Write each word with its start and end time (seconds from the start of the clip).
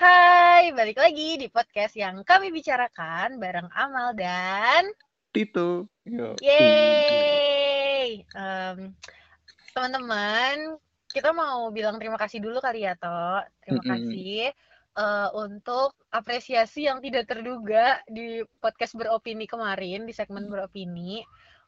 Hai, 0.00 0.72
balik 0.72 0.96
lagi 0.96 1.36
di 1.36 1.52
podcast 1.52 1.92
yang 1.92 2.24
kami 2.24 2.48
bicarakan 2.48 3.36
bareng 3.36 3.68
Amal 3.68 4.16
dan 4.16 4.88
Tito. 5.28 5.92
Yo. 6.08 6.40
Yeay. 6.40 8.24
Em, 8.24 8.96
teman-teman, 9.76 10.80
kita 11.12 11.36
mau 11.36 11.68
bilang 11.68 12.00
terima 12.00 12.16
kasih 12.16 12.40
dulu 12.40 12.64
kali 12.64 12.88
ya, 12.88 12.96
Toh. 12.96 13.44
Terima 13.60 13.84
Mm-mm. 13.84 13.92
kasih 13.92 14.56
eh, 14.96 15.28
untuk 15.36 15.92
apresiasi 16.08 16.88
yang 16.88 17.04
tidak 17.04 17.28
terduga 17.28 18.00
di 18.08 18.40
podcast 18.56 18.96
beropini 18.96 19.44
kemarin, 19.44 20.08
di 20.08 20.16
segmen 20.16 20.48
beropini. 20.48 21.20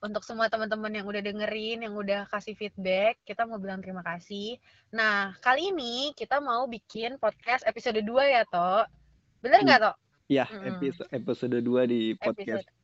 Untuk 0.03 0.27
semua 0.27 0.51
teman-teman 0.51 0.91
yang 0.91 1.07
udah 1.07 1.23
dengerin, 1.23 1.87
yang 1.87 1.95
udah 1.95 2.27
kasih 2.27 2.59
feedback, 2.59 3.23
kita 3.23 3.47
mau 3.47 3.63
bilang 3.63 3.79
terima 3.79 4.03
kasih. 4.03 4.59
Nah, 4.91 5.31
kali 5.39 5.71
ini 5.71 6.11
kita 6.19 6.43
mau 6.43 6.67
bikin 6.67 7.23
podcast 7.23 7.63
episode 7.63 8.03
2 8.03 8.11
ya, 8.27 8.43
Toh. 8.51 8.83
Bener 9.39 9.63
nggak, 9.63 9.79
Toh? 9.79 9.95
Ya, 10.27 10.51
Mm-mm. 10.51 10.75
episode 10.75 11.07
episode 11.15 11.59
2 11.63 11.87
di 11.87 12.01
podcast. 12.19 12.67
episode. 12.67 12.81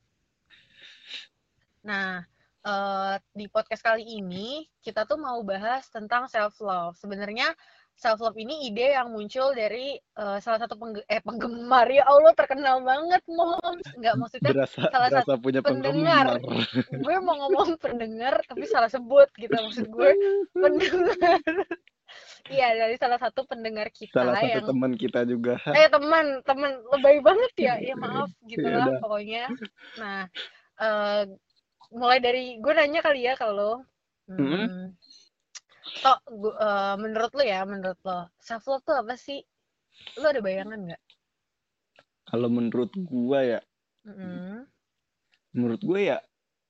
Nah, 1.83 2.23
eh, 2.63 3.15
di 3.35 3.47
podcast 3.51 3.83
kali 3.83 4.23
ini 4.23 4.63
kita 4.79 5.03
tuh 5.03 5.19
mau 5.19 5.43
bahas 5.43 5.91
tentang 5.91 6.31
self 6.31 6.55
love. 6.63 6.95
Sebenarnya 7.03 7.51
self 7.99 8.23
love 8.23 8.39
ini 8.39 8.71
ide 8.71 8.95
yang 8.95 9.11
muncul 9.11 9.51
dari 9.53 9.99
eh, 9.99 10.39
salah 10.39 10.63
satu 10.63 10.79
pengge- 10.79 11.03
eh 11.05 11.19
penggemar 11.19 11.91
ya 11.91 12.07
Allah 12.07 12.31
terkenal 12.33 12.79
banget 12.81 13.23
moms. 13.27 13.83
Nggak 13.93 14.15
maksudnya 14.15 14.51
Berasa 14.55 14.81
salah 14.87 15.09
berasa 15.11 15.35
punya 15.35 15.61
pendengar. 15.61 16.39
gue 17.05 17.17
mau 17.19 17.35
ngomong 17.43 17.75
pendengar 17.77 18.39
tapi 18.47 18.65
salah 18.65 18.87
sebut 18.87 19.27
gitu 19.35 19.51
maksud 19.53 19.91
gue 19.91 20.11
pendengar. 20.55 21.43
Iya 22.49 22.73
dari 22.73 22.97
salah 22.97 23.21
satu 23.21 23.45
pendengar 23.45 23.93
kita 23.93 24.17
Salah 24.25 24.41
satu 24.41 24.49
yang 24.49 24.65
teman 24.65 24.93
kita 24.97 25.21
juga. 25.29 25.61
eh 25.69 25.93
teman 25.93 26.41
teman 26.41 26.81
lebay 26.89 27.21
banget 27.21 27.53
ya 27.61 27.75
ya 27.77 27.93
maaf 27.93 28.33
gitu 28.49 28.65
Ya 28.65 28.81
lah 28.81 28.89
udah. 28.89 29.01
pokoknya 29.05 29.45
nah 30.01 30.25
eh, 30.81 31.23
mulai 31.93 32.19
dari 32.19 32.57
gue 32.57 32.73
nanya 32.73 33.05
kali 33.05 33.29
ya 33.29 33.37
kalau 33.37 33.85
Mm-mm. 34.25 34.65
hmm, 34.65 34.85
Tok, 35.99 36.21
gu- 36.31 36.59
eh, 36.59 36.95
menurut 37.01 37.33
lo 37.35 37.43
ya 37.43 37.61
menurut 37.65 37.99
lo 38.05 38.31
self 38.39 38.65
love 38.69 38.85
tuh 38.87 38.97
apa 39.01 39.15
sih 39.19 39.43
lo 40.21 40.27
ada 40.31 40.41
bayangan 40.45 40.81
nggak 40.89 41.03
Kalau 42.29 42.53
menurut 42.53 42.93
gua 42.93 43.41
ya, 43.41 43.61
Mm-mm. 44.05 44.69
menurut 45.57 45.81
gua 45.81 45.97
ya 45.97 46.19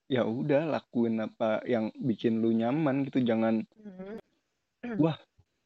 ya 0.06 0.22
udah 0.22 0.70
lakuin 0.70 1.19
apa 1.19 1.66
yang 1.66 1.91
bikin 1.98 2.38
lu 2.38 2.55
nyaman 2.55 3.02
gitu. 3.02 3.19
Jangan 3.27 3.66
Mm-mm. 3.75 4.22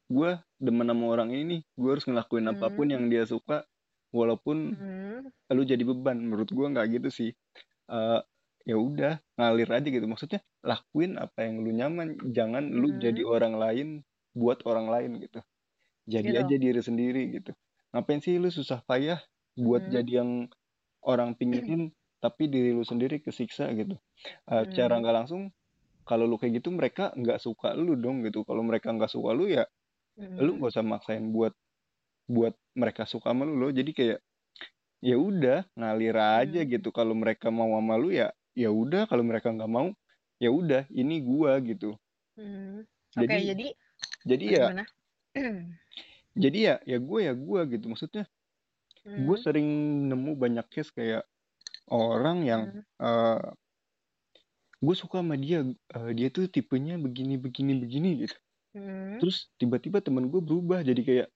gua 0.09 0.41
demen 0.57 0.89
sama 0.89 1.05
orang 1.13 1.29
ini, 1.29 1.61
gua 1.77 1.93
harus 1.93 2.09
ngelakuin 2.09 2.49
apa 2.49 2.73
pun 2.73 2.89
Mm. 2.89 2.93
yang 2.97 3.03
dia 3.05 3.23
suka 3.29 3.69
walaupun 4.09 4.73
Mm-mm. 4.73 5.29
lu 5.53 5.61
jadi 5.61 5.85
beban. 5.85 6.17
Menurut 6.17 6.49
gua 6.49 6.73
nggak 6.73 6.97
gitu 6.97 7.09
sih. 7.13 7.29
Eh 7.85 8.19
ya 8.67 8.75
udah 8.79 9.19
ngalir 9.39 9.69
aja 9.71 9.87
gitu. 9.91 10.05
Maksudnya 10.07 10.41
lakuin 10.63 11.19
apa 11.19 11.45
yang 11.47 11.63
lu 11.63 11.71
nyaman. 11.75 12.19
Jangan 12.31 12.63
lu 12.71 12.95
jadi 12.99 13.21
Mm. 13.23 13.33
orang 13.35 13.53
lain 13.59 13.87
buat 14.35 14.63
orang 14.67 14.87
lain 14.91 15.11
gitu. 15.23 15.39
Jadi 16.07 16.35
gitu 16.35 16.39
aja 16.39 16.55
diri 16.59 16.81
sendiri 16.83 17.23
gitu. 17.39 17.51
Ngapain 17.95 18.19
sih 18.23 18.37
lu 18.41 18.49
susah 18.51 18.81
payah 18.87 19.19
buat 19.59 19.87
Mm. 19.87 19.91
jadi 19.91 20.11
yang 20.23 20.31
orang 21.05 21.35
pinginin 21.39 21.91
tapi 22.23 22.47
diri 22.51 22.71
lu 22.75 22.83
sendiri 22.87 23.19
kesiksa 23.23 23.71
gitu. 23.75 23.95
Eh, 24.51 24.63
secara 24.71 24.97
Mm. 24.97 25.01
nggak 25.03 25.15
langsung 25.23 25.41
kalau 26.07 26.25
lu 26.27 26.35
kayak 26.41 26.59
gitu 26.63 26.69
mereka 26.73 27.11
nggak 27.15 27.39
suka 27.43 27.75
lu 27.77 27.95
dong 27.99 28.23
gitu. 28.27 28.43
Kalau 28.47 28.63
mereka 28.65 28.91
nggak 28.95 29.11
suka 29.11 29.31
lu 29.35 29.47
ya 29.51 29.65
lu 30.39 30.55
Mm. 30.55 30.59
nggak 30.59 30.71
usah 30.75 30.85
maksain 30.85 31.31
buat 31.35 31.53
buat 32.29 32.55
mereka 32.77 33.05
suka 33.09 33.31
sama 33.35 33.43
lu 33.47 33.55
loh. 33.59 33.71
Jadi 33.73 33.91
kayak 33.95 34.19
ya 35.03 35.17
udah 35.19 35.67
ngalir 35.77 36.15
aja 36.17 36.61
Mm. 36.63 36.69
gitu. 36.69 36.89
Kalau 36.95 37.13
mereka 37.17 37.51
mau 37.53 37.75
sama 37.77 37.95
lu 37.99 38.11
ya 38.15 38.31
ya 38.53 38.69
udah. 38.73 39.05
Kalau 39.09 39.23
mereka 39.25 39.49
nggak 39.53 39.71
mau 39.71 39.91
ya 40.41 40.49
udah 40.49 40.85
ini 40.93 41.21
gua 41.21 41.59
gitu. 41.61 41.95
Mm. 42.39 42.83
oke 42.83 43.21
Jadi 43.23 43.35
jadi 43.53 43.67
jadi 44.25 44.45
eh, 44.45 44.53
ya 44.57 44.65
jadi 46.43 46.59
ya 46.59 46.75
ya 46.85 46.97
gue 46.97 47.19
ya 47.21 47.33
gue 47.37 47.61
gitu. 47.77 47.85
Maksudnya 47.91 48.25
gue 49.03 49.37
Mm. 49.37 49.43
sering 49.43 49.69
nemu 50.07 50.31
banyak 50.39 50.65
case 50.71 50.95
kayak 50.95 51.27
orang 51.91 52.47
yang 52.47 52.61
Mm. 52.71 52.83
eh 53.03 53.43
gue 54.83 54.95
suka 54.99 55.23
sama 55.23 55.39
dia 55.39 55.63
eh, 55.67 56.11
dia 56.11 56.27
tuh 56.27 56.47
tipenya 56.51 56.99
begini 56.99 57.39
begini 57.39 57.79
begini 57.79 58.09
gitu 58.27 58.35
Mm. 58.73 59.21
terus 59.21 59.53
tiba-tiba 59.61 60.01
temen 60.01 60.27
gue 60.33 60.41
berubah 60.41 60.81
jadi 60.81 61.01
kayak 61.05 61.27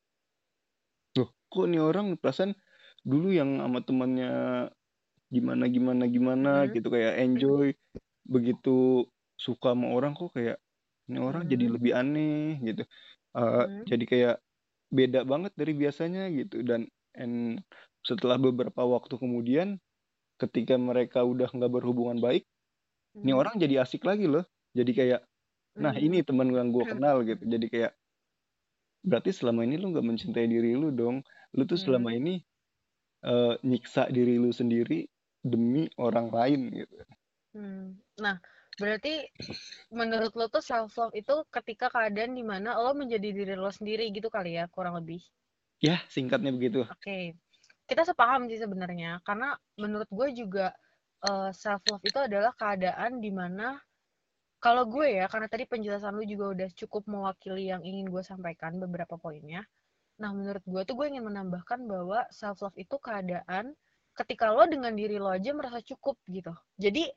loh 1.15 1.29
kok 1.53 1.65
nih 1.69 1.79
orang 1.83 2.17
perasaan 2.17 2.57
dulu 3.05 3.29
yang 3.29 3.61
sama 3.61 3.79
temannya 3.85 4.31
gimana 5.27 5.67
gimana 5.67 6.03
gimana 6.07 6.51
Mm. 6.65 6.71
gitu 6.79 6.87
kayak 6.87 7.13
enjoy 7.19 7.67
begitu 8.27 9.07
suka 9.35 9.75
sama 9.75 9.91
orang 9.91 10.15
kok 10.15 10.31
kayak 10.35 10.57
ini 11.07 11.19
orang 11.19 11.43
jadi 11.47 11.65
Mm. 11.67 11.73
lebih 11.79 11.91
aneh 11.95 12.47
gitu 12.63 12.83
Eh, 13.37 13.43
Mm. 13.69 13.83
jadi 13.85 14.05
kayak 14.07 14.35
beda 14.89 15.21
banget 15.27 15.53
dari 15.59 15.73
biasanya 15.77 16.31
gitu 16.31 16.63
dan 16.63 16.87
and 17.13 17.61
setelah 18.07 18.39
beberapa 18.39 18.81
waktu 18.87 19.19
kemudian 19.19 19.77
ketika 20.39 20.79
mereka 20.79 21.21
udah 21.27 21.51
nggak 21.51 21.69
berhubungan 21.69 22.17
baik 22.17 22.47
ini 23.19 23.35
Mm. 23.35 23.39
orang 23.39 23.55
jadi 23.59 23.83
asik 23.83 24.07
lagi 24.07 24.25
loh 24.31 24.47
jadi 24.73 24.91
kayak 24.95 25.21
nah 25.77 25.93
Mm. 25.93 26.05
ini 26.07 26.17
teman 26.25 26.49
yang 26.55 26.71
gue 26.71 26.81
kenal 27.03 27.21
gitu 27.27 27.43
jadi 27.45 27.67
kayak 27.69 27.93
berarti 29.05 29.31
selama 29.31 29.63
ini 29.63 29.75
lu 29.77 29.93
nggak 29.93 30.07
mencintai 30.07 30.47
diri 30.49 30.73
lu 30.73 30.89
dong 30.91 31.21
lu 31.53 31.63
tuh 31.67 31.77
selama 31.77 32.09
Mm. 32.15 32.17
ini 32.23 32.33
eh, 33.27 33.53
nyiksa 33.65 34.07
diri 34.09 34.37
lu 34.39 34.49
sendiri 34.53 35.05
demi 35.43 35.89
orang 35.97 36.27
lain 36.31 36.61
gitu 36.73 36.95
Hmm. 37.57 37.97
Nah, 38.21 38.37
berarti 38.77 39.25
menurut 39.89 40.29
lo 40.37 40.45
tuh 40.45 40.61
self 40.61 40.93
love 40.99 41.15
itu 41.17 41.41
ketika 41.49 41.89
keadaan 41.89 42.37
di 42.37 42.45
mana 42.45 42.77
lo 42.77 42.93
menjadi 42.93 43.33
diri 43.33 43.55
lo 43.57 43.71
sendiri 43.73 44.13
gitu 44.13 44.29
kali 44.29 44.61
ya, 44.61 44.69
kurang 44.69 44.93
lebih. 45.01 45.17
ya 45.81 46.01
singkatnya 46.09 46.53
begitu 46.53 46.85
Oke, 46.87 47.33
kita 47.89 48.03
sepaham 48.05 48.45
sih 48.51 48.59
sebenarnya, 48.61 49.19
karena 49.25 49.57
menurut 49.81 50.09
gue 50.11 50.27
juga 50.37 50.75
self 51.51 51.81
love 51.89 52.05
itu 52.05 52.19
adalah 52.21 52.53
keadaan 52.53 53.17
di 53.17 53.31
mana 53.33 53.81
kalau 54.61 54.85
gue 54.89 55.21
ya, 55.21 55.25
karena 55.29 55.47
tadi 55.49 55.65
penjelasan 55.69 56.13
lu 56.17 56.25
juga 56.25 56.45
udah 56.53 56.69
cukup 56.73 57.05
mewakili 57.09 57.69
yang 57.69 57.81
ingin 57.85 58.09
gue 58.09 58.21
sampaikan 58.25 58.77
beberapa 58.77 59.17
poinnya. 59.17 59.65
Nah, 60.21 60.33
menurut 60.33 60.65
gue 60.65 60.81
tuh 60.85 60.95
gue 60.97 61.07
ingin 61.13 61.25
menambahkan 61.25 61.85
bahwa 61.85 62.25
self 62.33 62.61
love 62.65 62.77
itu 62.77 62.97
keadaan 63.01 63.73
ketika 64.17 64.49
lo 64.49 64.65
dengan 64.65 64.93
diri 64.97 65.21
lo 65.21 65.29
aja 65.29 65.53
merasa 65.53 65.79
cukup 65.85 66.17
gitu. 66.27 66.51
Jadi 66.81 67.07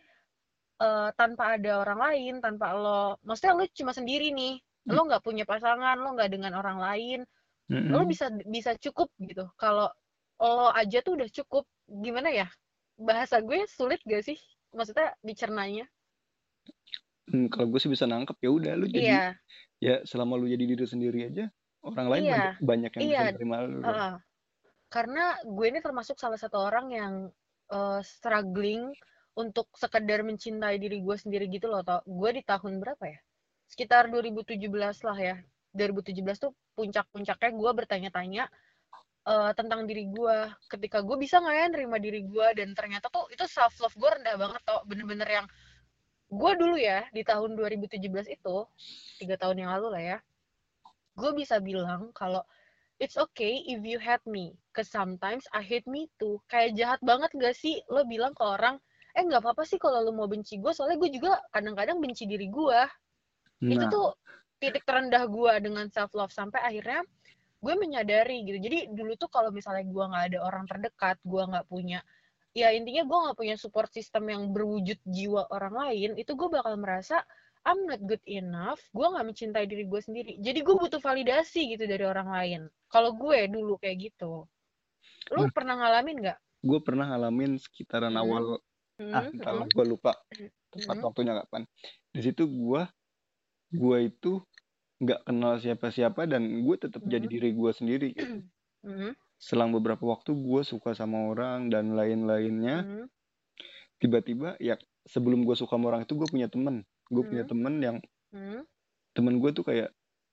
eh, 0.80 1.10
tanpa 1.16 1.56
ada 1.56 1.80
orang 1.82 2.00
lain, 2.00 2.34
tanpa 2.44 2.76
lo, 2.76 3.16
maksudnya 3.24 3.56
lo 3.56 3.64
cuma 3.72 3.92
sendiri 3.96 4.30
nih, 4.32 4.60
lo 4.92 5.00
nggak 5.08 5.24
punya 5.24 5.44
pasangan, 5.48 5.96
lo 6.00 6.14
nggak 6.16 6.30
dengan 6.32 6.52
orang 6.60 6.78
lain, 6.80 7.20
lo 7.90 8.00
Mm-mm. 8.00 8.10
bisa 8.10 8.26
bisa 8.46 8.76
cukup 8.76 9.08
gitu. 9.20 9.48
Kalau 9.56 9.88
lo 10.40 10.68
aja 10.72 11.04
tuh 11.04 11.20
udah 11.20 11.28
cukup, 11.28 11.64
gimana 11.88 12.32
ya? 12.32 12.48
Bahasa 13.00 13.40
gue 13.40 13.64
sulit 13.68 14.00
gak 14.04 14.24
sih? 14.24 14.38
Maksudnya 14.76 15.16
dicernanya? 15.24 15.84
Hmm, 17.30 17.46
kalau 17.52 17.70
gue 17.70 17.80
sih 17.80 17.92
bisa 17.92 18.10
nangkep 18.10 18.36
ya 18.42 18.50
udah 18.50 18.72
lu 18.74 18.86
jadi 18.90 19.00
Iya, 19.06 19.22
ya 19.78 19.94
selama 20.02 20.34
lu 20.34 20.50
jadi 20.50 20.64
diri 20.66 20.84
sendiri 20.84 21.30
aja 21.30 21.44
orang 21.80 22.06
lain 22.10 22.24
iya, 22.26 22.34
banyak 22.34 22.54
banyak 22.58 22.92
yang 22.98 23.06
bisa 23.06 23.24
nerima 23.38 23.56
lu 23.64 23.78
dong 23.86 23.86
Heeh. 23.86 24.12
Karena 24.90 25.38
gue 25.46 25.66
ini 25.70 25.78
termasuk 25.78 26.18
salah 26.18 26.36
satu 26.36 26.58
orang 26.58 26.86
yang 26.90 27.14
eh, 27.70 28.00
struggling 28.02 28.90
untuk 29.38 29.70
sekedar 29.78 30.26
mencintai 30.26 30.76
diri 30.82 30.98
gue 30.98 31.16
sendiri 31.16 31.46
gitu 31.46 31.70
loh. 31.70 31.86
Tau. 31.86 32.02
Gue 32.04 32.34
di 32.34 32.42
tahun 32.42 32.82
berapa 32.82 33.04
ya? 33.06 33.18
Sekitar 33.70 34.10
2017 34.10 34.58
lah 35.06 35.18
ya. 35.18 35.36
2017 35.70 36.18
tuh 36.42 36.50
puncak-puncaknya 36.74 37.50
gue 37.54 37.70
bertanya-tanya 37.78 38.44
eh, 39.30 39.52
tentang 39.54 39.86
diri 39.86 40.10
gue. 40.10 40.36
Ketika 40.66 41.06
gue 41.06 41.16
bisa 41.22 41.38
nggak 41.38 41.54
ya 41.54 41.66
nerima 41.70 41.96
diri 42.02 42.26
gue 42.26 42.46
dan 42.58 42.74
ternyata 42.74 43.06
tuh 43.14 43.30
itu 43.30 43.46
self 43.46 43.78
love 43.78 43.94
gue 43.94 44.10
rendah 44.10 44.34
banget 44.34 44.60
tau. 44.66 44.82
Bener-bener 44.90 45.28
yang 45.30 45.46
gue 46.30 46.52
dulu 46.58 46.74
ya 46.74 47.06
di 47.14 47.22
tahun 47.22 47.54
2017 47.54 48.02
itu 48.26 48.56
tiga 49.22 49.38
tahun 49.38 49.62
yang 49.62 49.70
lalu 49.78 49.88
lah 49.94 50.02
ya. 50.02 50.18
Gue 51.14 51.30
bisa 51.38 51.62
bilang 51.62 52.10
kalau 52.10 52.42
it's 53.00 53.16
okay 53.16 53.64
if 53.64 53.80
you 53.80 53.96
hate 53.96 54.22
me, 54.28 54.52
cause 54.76 54.92
sometimes 54.92 55.48
I 55.56 55.64
hate 55.64 55.88
me 55.88 56.12
too. 56.20 56.38
Kayak 56.52 56.76
jahat 56.76 57.00
banget 57.00 57.32
gak 57.34 57.56
sih 57.56 57.80
lo 57.88 58.04
bilang 58.04 58.36
ke 58.36 58.44
orang, 58.44 58.76
eh 59.16 59.24
nggak 59.24 59.40
apa-apa 59.40 59.64
sih 59.64 59.80
kalau 59.80 60.04
lo 60.04 60.12
mau 60.12 60.28
benci 60.28 60.60
gue, 60.60 60.70
soalnya 60.70 61.00
gue 61.00 61.10
juga 61.16 61.40
kadang-kadang 61.50 61.98
benci 61.98 62.28
diri 62.28 62.46
gue. 62.52 62.80
Itu 63.64 63.88
nah 63.88 63.90
tuh 63.90 64.08
titik 64.60 64.84
terendah 64.84 65.24
gue 65.24 65.52
dengan 65.64 65.88
self 65.88 66.12
love 66.12 66.30
sampai 66.30 66.60
akhirnya 66.60 67.00
gue 67.60 67.74
menyadari 67.76 68.44
gitu. 68.44 68.60
Jadi 68.60 68.92
dulu 68.92 69.16
tuh 69.16 69.32
kalau 69.32 69.48
misalnya 69.48 69.88
gue 69.88 70.04
nggak 70.04 70.24
ada 70.32 70.38
orang 70.44 70.64
terdekat, 70.68 71.16
gue 71.24 71.42
nggak 71.44 71.66
punya, 71.68 72.00
ya 72.52 72.68
intinya 72.72 73.04
gue 73.08 73.18
nggak 73.28 73.36
punya 73.36 73.56
support 73.56 73.88
system 73.92 74.28
yang 74.28 74.52
berwujud 74.52 75.00
jiwa 75.08 75.48
orang 75.48 75.74
lain, 75.76 76.10
itu 76.20 76.32
gue 76.36 76.48
bakal 76.52 76.76
merasa 76.76 77.24
I'm 77.68 77.84
not 77.88 78.00
good 78.08 78.22
enough 78.26 78.80
gue 78.96 79.06
nggak 79.06 79.26
mencintai 79.26 79.64
diri 79.68 79.84
gue 79.84 80.00
sendiri. 80.00 80.32
Jadi 80.40 80.58
gue 80.64 80.74
butuh 80.76 81.00
validasi 81.00 81.60
gitu 81.76 81.84
dari 81.84 82.04
orang 82.04 82.28
lain. 82.32 82.60
Kalau 82.88 83.12
gue 83.14 83.38
dulu 83.48 83.76
kayak 83.80 84.10
gitu 84.12 84.48
lu 85.30 85.46
Nah. 85.46 85.52
pernah 85.54 85.74
ngalamin 85.78 86.16
nggak? 86.22 86.38
Gue 86.60 86.80
pernah 86.84 87.06
ngalamin 87.08 87.56
sekitaran 87.56 88.12
Hmm. 88.12 88.20
awal 88.20 88.44
Hmm, 89.00 89.16
ah 89.16 89.24
entahlah 89.32 89.66
gue 89.72 89.84
lupa. 89.88 90.12
Tepat 90.70 90.96
Hmm. 91.00 91.04
waktunya 91.08 91.34
kapan. 91.40 91.62
Di 92.12 92.20
situ 92.20 92.44
gue 92.46 92.82
gue 93.72 93.98
itu 94.10 94.32
nggak 95.00 95.20
kenal 95.28 95.54
siapa-siapa 95.62 96.28
dan 96.28 96.42
gue 96.66 96.76
tetap 96.76 97.02
jadi 97.06 97.24
Hmm. 97.24 97.32
diri 97.32 97.50
gue 97.54 97.70
sendiri 97.72 98.10
hmm, 98.84 99.12
selang 99.40 99.72
beberapa 99.72 100.04
waktu 100.04 100.36
gue 100.36 100.62
suka 100.66 100.92
sama 100.92 101.32
orang 101.32 101.72
dan 101.72 101.96
lain-lainnya 101.96 102.84
hmm, 102.84 103.06
tiba-tiba 104.00 104.56
ya 104.60 104.76
sebelum 105.08 105.44
gue 105.48 105.56
suka 105.56 105.76
sama 105.78 105.92
orang 105.94 106.02
itu 106.04 106.12
gue 106.18 106.28
punya 106.28 106.48
temen 106.50 106.84
gue 107.14 107.22
punya 107.28 107.42
Hmm. 107.42 107.50
temen 107.50 107.74
yang 107.86 107.96
hmm, 108.32 108.62
temen 109.16 109.38
gue 109.42 109.50
tuh 109.54 109.64
kayak 109.66 109.88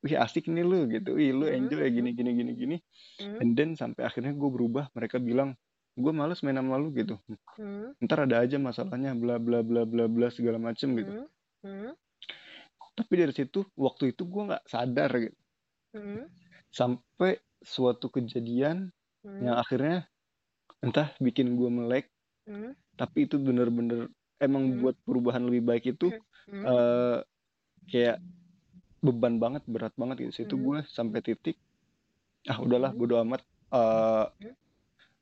wih 0.06 0.16
asik 0.24 0.46
nih 0.54 0.66
lu 0.66 0.86
gitu. 0.94 1.18
Wih 1.18 1.32
lu 1.34 1.46
Hmm, 1.46 1.50
enjoy 1.50 1.82
ya 1.86 1.90
gini 1.90 2.10
gini 2.18 2.32
gini 2.38 2.52
gini. 2.54 2.76
Hmm, 3.20 3.42
and 3.42 3.54
then 3.58 3.74
sampai 3.82 4.04
akhirnya 4.10 4.34
gue 4.38 4.50
berubah 4.56 4.86
mereka 4.98 5.18
bilang 5.22 5.58
gue 5.98 6.12
males 6.14 6.42
main 6.46 6.58
sama 6.60 6.78
lu 6.82 6.90
gitu. 6.96 7.18
Hmm, 7.58 7.92
ntar 8.04 8.20
ada 8.28 8.44
aja 8.46 8.58
masalahnya 8.62 9.12
bla 9.18 9.38
bla 9.42 9.62
bla 9.66 9.84
bla 9.88 10.06
bla 10.12 10.28
segala 10.34 10.58
macem 10.62 10.90
gitu. 11.00 11.14
Hmm, 11.14 11.28
hmm, 11.64 11.92
tapi 12.98 13.14
dari 13.22 13.34
situ 13.34 13.60
waktu 13.78 14.04
itu 14.12 14.24
gue 14.28 14.44
nggak 14.50 14.64
sadar 14.68 15.12
gitu. 15.24 15.38
Hmm, 15.94 16.28
sampai 16.72 17.42
suatu 17.64 18.08
kejadian 18.14 18.94
hmm, 19.24 19.44
yang 19.44 19.58
akhirnya 19.60 20.08
entah 20.84 21.14
bikin 21.22 21.58
gue 21.60 21.70
melek 21.72 22.12
hmm, 22.48 22.72
tapi 23.00 23.26
itu 23.30 23.38
bener-bener 23.42 24.10
emang 24.42 24.64
Hmm. 24.64 24.82
buat 24.82 24.96
perubahan 25.06 25.44
lebih 25.48 25.64
baik 25.70 25.84
itu 25.98 26.14
hmm, 26.48 26.66
eh 26.66 27.20
kayak 27.92 28.18
beban 29.06 29.38
banget 29.44 29.64
berat 29.70 29.94
banget 29.98 30.18
gitu 30.28 30.34
situ 30.46 30.56
Hmm. 30.56 30.64
gue 30.66 30.78
sampai 30.90 31.20
titik 31.26 31.58
ah 32.52 32.60
udahlah 32.62 32.92
Hmm. 32.92 33.00
bodo 33.00 33.16
amat 33.24 33.42
eh 33.74 34.28
Hmm. 34.40 34.54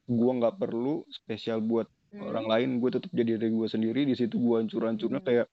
gue 0.05 0.31
nggak 0.39 0.55
perlu 0.61 1.01
spesial 1.09 1.59
buat 1.65 1.87
hmm, 2.11 2.21
orang 2.29 2.45
lain 2.45 2.69
gue 2.81 2.89
tetap 2.93 3.11
jadi 3.13 3.37
diri 3.41 3.49
gue 3.53 3.67
sendiri 3.69 4.01
di 4.09 4.13
situ 4.17 4.35
gue 4.37 4.55
hancur-hancurnya 4.61 5.21
Hmm. 5.21 5.27
kayak 5.27 5.47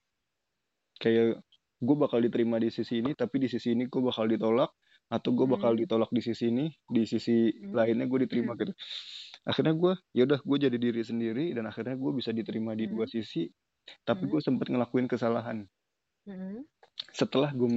kayak 1.01 1.41
gue 1.83 1.97
bakal 1.99 2.23
diterima 2.23 2.63
di 2.63 2.71
sisi 2.71 3.03
ini 3.03 3.13
tapi 3.19 3.43
di 3.43 3.49
sisi 3.51 3.75
ini 3.75 3.91
gue 3.91 4.03
bakal 4.03 4.31
ditolak 4.31 4.71
atau 5.13 5.31
gue 5.35 5.47
bakal 5.51 5.73
Hmm. 5.73 5.81
ditolak 5.81 6.09
di 6.15 6.23
sisi 6.25 6.49
ini 6.49 6.71
di 6.89 7.03
sisi 7.05 7.51
Hmm. 7.61 7.75
lainnya 7.75 8.07
gue 8.07 8.19
diterima 8.29 8.55
gitu 8.57 8.73
akhirnya 9.49 9.75
gue 9.75 9.93
ya 10.17 10.23
udah 10.29 10.41
gue 10.43 10.59
jadi 10.67 10.79
diri 10.79 11.03
sendiri 11.03 11.45
dan 11.57 11.65
akhirnya 11.71 11.97
gue 11.99 12.13
bisa 12.19 12.31
diterima 12.39 12.73
di 12.79 12.87
dua 12.93 13.05
Hmm. 13.05 13.13
sisi 13.15 13.51
tapi 14.09 14.23
Hmm. 14.23 14.31
gue 14.31 14.41
sempet 14.43 14.67
ngelakuin 14.73 15.09
kesalahan 15.11 15.59
hmm, 16.27 16.63
setelah 17.13 17.51
gue 17.59 17.69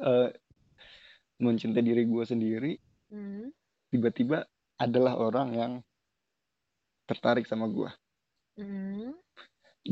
eh, 0.00 0.30
mencintai 1.44 1.82
diri 1.88 2.02
gue 2.12 2.24
sendiri 2.32 2.72
hmm, 3.10 3.50
tiba-tiba 3.94 4.38
adalah 4.82 5.14
orang 5.26 5.48
yang 5.54 5.72
tertarik 7.08 7.44
sama 7.46 7.66
gue 7.68 7.90
hmm. 8.56 9.12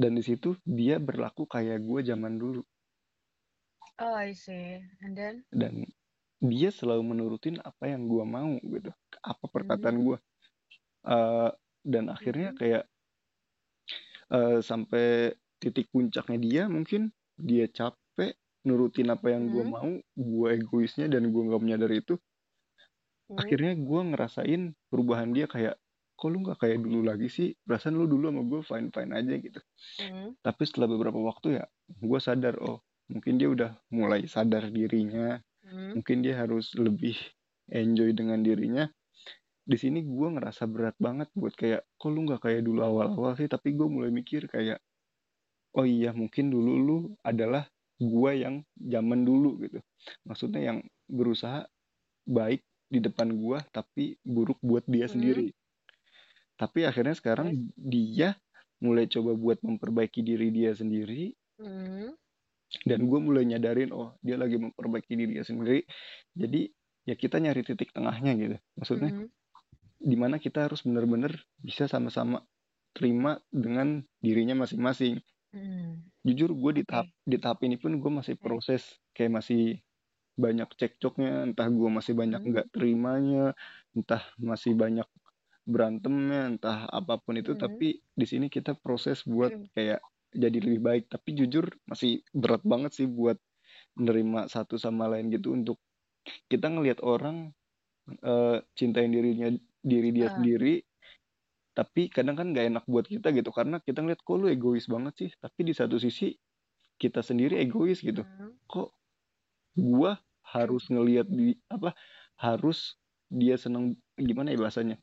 dan 0.01 0.13
di 0.17 0.23
situ 0.29 0.51
dia 0.79 0.97
berlaku 1.07 1.43
kayak 1.55 1.79
gue 1.89 2.01
zaman 2.11 2.35
dulu 2.43 2.63
Oh, 3.99 4.15
I 4.15 4.33
see. 4.33 4.79
And 5.03 5.17
then? 5.19 5.45
dan 5.53 5.85
dia 6.39 6.71
selalu 6.71 7.03
menurutin 7.15 7.59
apa 7.65 7.91
yang 7.91 8.07
gue 8.07 8.25
mau 8.25 8.53
gitu 8.63 8.91
apa 9.25 9.45
perkataan 9.51 9.97
gue 10.07 10.17
Eh, 11.09 11.51
dan 11.93 12.05
akhirnya 12.15 12.49
Mhm. 12.49 12.59
kayak 12.59 12.85
eh, 14.33 14.59
sampai 14.65 15.35
titik 15.61 15.91
puncaknya 15.93 16.39
dia 16.39 16.63
mungkin 16.71 17.11
dia 17.39 17.67
capek 17.71 18.39
nurutin 18.67 19.09
apa 19.15 19.27
yang 19.35 19.49
gue 19.53 19.65
Mhm. 19.65 19.75
mau 19.75 19.91
gue 20.15 20.49
egoisnya 20.59 21.07
dan 21.13 21.31
gue 21.33 21.43
nggak 21.47 21.63
menyadari 21.63 21.97
itu 22.05 22.15
Hmm, 23.29 23.41
akhirnya 23.41 23.73
gue 23.79 24.01
ngerasain 24.13 24.63
perubahan 24.91 25.31
dia 25.37 25.47
kayak 25.49 25.75
kok 26.19 26.29
lu 26.35 26.43
nggak 26.43 26.59
kayak 26.63 26.79
dulu 26.83 27.01
lagi 27.07 27.29
sih? 27.31 27.49
Perasaan 27.63 27.95
lu 27.95 28.07
dulu 28.11 28.25
sama 28.31 28.43
gue 28.51 28.61
fine 28.67 28.89
fine 28.91 29.13
aja 29.15 29.35
gitu. 29.39 29.61
Hmm, 29.99 30.31
tapi 30.47 30.63
setelah 30.69 30.89
beberapa 30.91 31.19
waktu 31.21 31.49
ya 31.63 31.67
gue 31.91 32.21
sadar 32.23 32.57
oh 32.63 32.79
mungkin 33.13 33.35
dia 33.41 33.49
udah 33.53 33.71
mulai 33.93 34.27
sadar 34.29 34.71
dirinya. 34.73 35.41
Hmm, 35.63 35.93
mungkin 35.97 36.21
dia 36.27 36.37
harus 36.43 36.75
lebih 36.77 37.17
enjoy 37.73 38.13
dengan 38.15 38.41
dirinya 38.45 38.87
di 39.71 39.77
sini 39.83 40.01
gue 40.03 40.29
ngerasa 40.35 40.65
berat 40.75 40.97
banget 41.07 41.29
buat 41.41 41.55
kayak 41.61 41.83
kok 42.01 42.11
lu 42.15 42.21
nggak 42.27 42.41
kayak 42.45 42.63
dulu 42.69 42.81
awal-awal 42.89 43.33
sih? 43.41 43.49
Tapi 43.55 43.69
gue 43.79 43.89
mulai 43.95 44.11
mikir 44.21 44.43
kayak 44.55 44.79
oh 45.79 45.87
iya 45.87 46.11
mungkin 46.21 46.45
dulu 46.55 46.73
lu 46.89 46.99
adalah 47.31 47.65
gue 48.01 48.33
yang 48.45 48.55
zaman 48.79 49.21
dulu 49.29 49.51
gitu. 49.65 49.79
Maksudnya 50.29 50.61
yang 50.73 50.79
berusaha 51.11 51.67
baik 52.39 52.63
di 52.93 53.01
depan 53.07 53.29
gue 53.37 53.59
tapi 53.77 54.05
buruk 54.25 54.59
buat 54.65 54.85
dia 54.89 55.07
Mhm. 55.09 55.13
sendiri. 55.15 55.47
Tapi 56.61 56.81
akhirnya 56.85 57.15
sekarang 57.17 57.49
dia 57.79 58.37
mulai 58.83 59.07
coba 59.11 59.33
buat 59.35 59.59
memperbaiki 59.63 60.21
diri 60.23 60.49
dia 60.55 60.73
sendiri. 60.75 61.35
Hmm, 61.59 62.15
dan 62.85 63.01
gue 63.09 63.19
mulai 63.21 63.45
nyadarin 63.49 63.91
oh 63.97 64.15
dia 64.21 64.37
lagi 64.37 64.57
memperbaiki 64.61 65.13
diri 65.17 65.41
dia 65.41 65.45
sendiri. 65.47 65.85
Jadi 66.37 66.69
ya 67.09 67.15
kita 67.17 67.41
nyari 67.41 67.61
titik 67.65 67.91
tengahnya 67.97 68.33
gitu. 68.37 68.57
Maksudnya 68.77 69.11
hmm, 69.11 69.29
di 69.99 70.17
mana 70.19 70.39
kita 70.39 70.67
harus 70.71 70.83
benar-benar 70.87 71.35
bisa 71.59 71.87
sama-sama 71.91 72.43
terima 72.95 73.39
dengan 73.51 74.03
dirinya 74.23 74.65
masing-masing 74.65 75.21
hmm. 75.55 75.93
jujur 76.27 76.51
gue 76.55 76.83
di 76.83 76.85
tahap 76.87 77.09
di 77.27 77.37
tahap 77.39 77.63
ini 77.67 77.77
pun 77.79 77.99
gue 77.99 78.11
masih 78.13 78.35
proses 78.39 78.99
kayak 79.15 79.43
masih 79.43 79.63
banyak 80.39 80.71
cekcoknya 80.79 81.51
entah 81.51 81.69
gue 81.71 81.91
masih 81.91 82.15
banyak 82.15 82.41
Hmm. 82.43 82.51
nggak 82.55 82.67
terimanya 82.75 83.55
entah 83.95 84.23
masih 84.39 84.75
banyak 84.79 85.07
berantemnya 85.69 86.49
entah 86.49 86.79
apa 86.89 87.19
pun 87.21 87.37
itu 87.37 87.53
Hmm. 87.55 87.61
tapi 87.61 88.01
di 88.01 88.27
sini 88.27 88.47
kita 88.49 88.79
proses 88.79 89.27
buat 89.27 89.53
Hmm. 89.53 89.69
kayak 89.77 90.01
jadi 90.33 90.59
lebih 90.61 90.81
baik 90.85 91.05
tapi 91.11 91.35
jujur 91.37 91.69
masih 91.89 92.23
berat 92.37 92.63
banget 92.65 92.93
sih 92.95 93.09
buat 93.09 93.37
menerima 93.99 94.49
satu 94.49 94.77
sama 94.79 95.09
lain 95.11 95.33
gitu 95.33 95.53
untuk 95.57 95.81
kita 96.49 96.69
ngelihat 96.73 97.01
orang 97.05 97.53
eh, 98.25 98.59
cintain 98.79 99.13
dirinya 99.13 99.53
diri 99.89 100.11
dia 100.15 100.29
Ah. 100.29 100.33
sendiri 100.33 100.85
tapi 101.77 102.11
kadang 102.11 102.35
kan 102.35 102.51
nggak 102.51 102.67
enak 102.75 102.85
buat 102.91 103.07
kita 103.07 103.31
gitu 103.37 103.51
karena 103.55 103.79
kita 103.83 104.03
ngeliat 104.03 104.21
kok 104.27 104.37
lu 104.41 104.51
egois 104.51 104.87
banget 104.91 105.15
sih 105.17 105.31
tapi 105.39 105.61
di 105.69 105.75
satu 105.77 105.97
sisi 106.03 106.35
kita 107.01 107.21
sendiri 107.25 107.59
egois 107.63 108.01
gitu 108.03 108.25
Hmm. 108.25 108.59
kok 108.71 108.95
gua 109.79 110.21
harus 110.45 110.89
ngelihat 110.93 111.29
di 111.31 111.57
apa 111.71 111.95
harus 112.41 112.99
dia 113.31 113.57
seneng 113.61 113.97
gimana 114.19 114.55
ya 114.55 114.59
bahasanya 114.61 114.97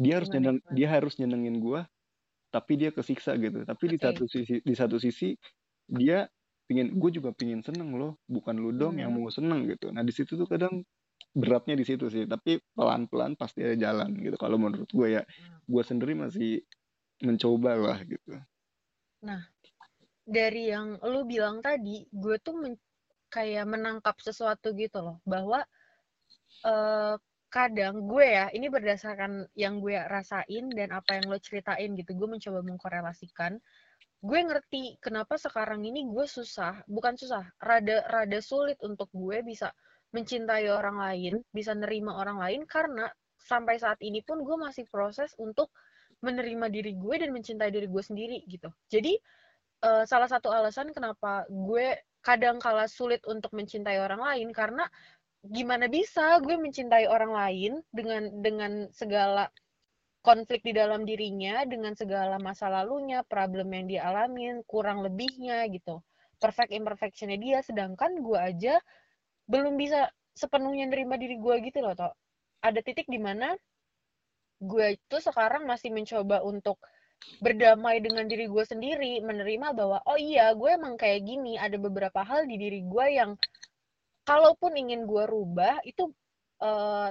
dia 0.00 0.20
harus 0.22 0.28
Gimana, 0.28 0.34
nyeneng 0.34 0.58
gimana? 0.62 0.76
dia 0.76 0.88
harus 0.92 1.14
nyenengin 1.20 1.58
gua 1.62 1.86
tapi 2.54 2.76
dia 2.80 2.90
kesiksa 2.94 3.36
gitu 3.40 3.64
tapi 3.68 3.84
di 3.92 3.98
Oke. 4.00 4.00
satu 4.00 4.24
sisi 4.30 4.60
di 4.64 4.74
satu 4.76 4.96
sisi 5.00 5.36
dia 5.90 6.28
pingin 6.68 6.96
gue 6.96 7.10
juga 7.12 7.32
pingin 7.36 7.60
seneng 7.64 7.94
loh 7.98 8.18
bukan 8.30 8.56
lu 8.56 8.72
dong 8.76 8.98
yang 9.02 9.10
Hmm. 9.10 9.16
mau 9.16 9.28
seneng 9.32 9.68
gitu 9.68 9.90
nah 9.92 10.02
di 10.06 10.12
situ 10.14 10.36
tuh 10.40 10.48
kadang 10.48 10.84
beratnya 11.32 11.74
di 11.80 11.84
situ 11.88 12.06
sih 12.12 12.24
tapi 12.28 12.60
pelan 12.76 13.08
pelan 13.10 13.32
pasti 13.40 13.64
ada 13.64 13.76
jalan 13.76 14.10
gitu 14.20 14.36
kalau 14.36 14.56
menurut 14.60 14.88
gue 14.92 15.08
ya 15.16 15.22
Hmm. 15.24 15.58
gue 15.64 15.82
sendiri 15.84 16.12
masih 16.16 16.60
mencoba 17.24 17.72
lah 17.78 17.98
gitu 18.04 18.36
Dari 20.22 20.70
yang 20.70 20.88
lu 21.12 21.20
bilang 21.26 21.58
tadi, 21.62 22.06
gue 22.22 22.36
tuh 22.46 22.54
men- 22.62 22.82
kayak 23.34 23.66
menangkap 23.72 24.16
sesuatu 24.22 24.68
gitu 24.82 24.98
loh, 25.06 25.16
bahwa 25.26 25.60
eh 26.72 27.14
kadang 27.52 27.94
gue 28.10 28.26
ya, 28.38 28.46
ini 28.56 28.66
berdasarkan 28.72 29.32
yang 29.62 29.74
gue 29.84 29.92
rasain 30.08 30.64
dan 30.78 30.88
apa 30.98 31.20
yang 31.20 31.28
lo 31.28 31.36
ceritain 31.36 31.90
gitu, 32.00 32.10
gue 32.16 32.28
mencoba 32.34 32.60
mengkorelasikan. 32.64 33.52
Gue 34.28 34.40
ngerti 34.48 34.82
kenapa 35.04 35.34
sekarang 35.36 35.82
ini 35.90 36.00
gue 36.14 36.26
susah, 36.36 36.74
bukan 36.88 37.14
susah, 37.20 37.44
rada 37.68 37.96
rada 38.14 38.40
sulit 38.40 38.78
untuk 38.88 39.08
gue 39.12 39.38
bisa 39.50 39.68
mencintai 40.12 40.68
orang 40.68 40.96
lain, 41.00 41.34
bisa 41.50 41.72
nerima 41.72 42.20
orang 42.20 42.38
lain 42.38 42.60
karena 42.68 43.08
sampai 43.40 43.80
saat 43.80 43.98
ini 44.04 44.22
pun 44.22 44.44
gue 44.44 44.56
masih 44.56 44.86
proses 44.86 45.34
untuk 45.40 45.72
menerima 46.22 46.70
diri 46.70 46.94
gue 46.94 47.14
dan 47.18 47.34
mencintai 47.34 47.72
diri 47.74 47.90
gue 47.90 48.02
sendiri 48.04 48.38
gitu. 48.46 48.70
Jadi 48.86 49.18
eh, 49.82 50.04
salah 50.06 50.28
satu 50.30 50.52
alasan 50.52 50.94
kenapa 50.94 51.48
gue 51.50 51.98
kadang 52.22 52.62
kala 52.62 52.86
sulit 52.86 53.24
untuk 53.26 53.50
mencintai 53.50 53.98
orang 53.98 54.22
lain 54.22 54.48
karena 54.54 54.86
gimana 55.42 55.90
bisa 55.90 56.38
gue 56.38 56.54
mencintai 56.54 57.10
orang 57.10 57.34
lain 57.34 57.72
dengan 57.90 58.30
dengan 58.38 58.72
segala 58.94 59.50
konflik 60.22 60.62
di 60.62 60.70
dalam 60.70 61.02
dirinya, 61.02 61.66
dengan 61.66 61.98
segala 61.98 62.38
masa 62.38 62.70
lalunya, 62.70 63.26
problem 63.26 63.74
yang 63.74 63.84
dia 63.90 64.02
alamin, 64.06 64.62
kurang 64.70 65.02
lebihnya 65.02 65.66
gitu. 65.66 65.98
Perfect 66.38 66.70
imperfectionnya 66.70 67.38
dia, 67.42 67.58
sedangkan 67.58 68.22
gue 68.22 68.38
aja 68.38 68.78
belum 69.52 69.76
bisa 69.76 70.08
sepenuhnya 70.32 70.88
nerima 70.88 71.20
diri 71.20 71.36
gue 71.36 71.56
gitu 71.68 71.84
loh, 71.84 71.92
toh. 71.92 72.12
Ada 72.64 72.80
titik 72.80 73.04
di 73.12 73.20
mana 73.20 73.52
gue 74.62 74.96
itu 74.96 75.16
sekarang 75.18 75.66
masih 75.68 75.90
mencoba 75.90 76.40
untuk 76.46 76.78
berdamai 77.42 78.02
dengan 78.02 78.26
diri 78.26 78.46
gue 78.50 78.64
sendiri 78.66 79.22
menerima 79.22 79.74
bahwa 79.74 79.98
oh 80.06 80.18
iya 80.18 80.54
gue 80.54 80.70
emang 80.74 80.94
kayak 80.98 81.22
gini 81.22 81.54
ada 81.58 81.78
beberapa 81.78 82.22
hal 82.22 82.46
di 82.46 82.58
diri 82.58 82.82
gue 82.82 83.06
yang 83.14 83.30
kalaupun 84.26 84.74
ingin 84.74 85.06
gue 85.06 85.24
rubah 85.26 85.82
itu 85.86 86.10
uh, 86.62 87.10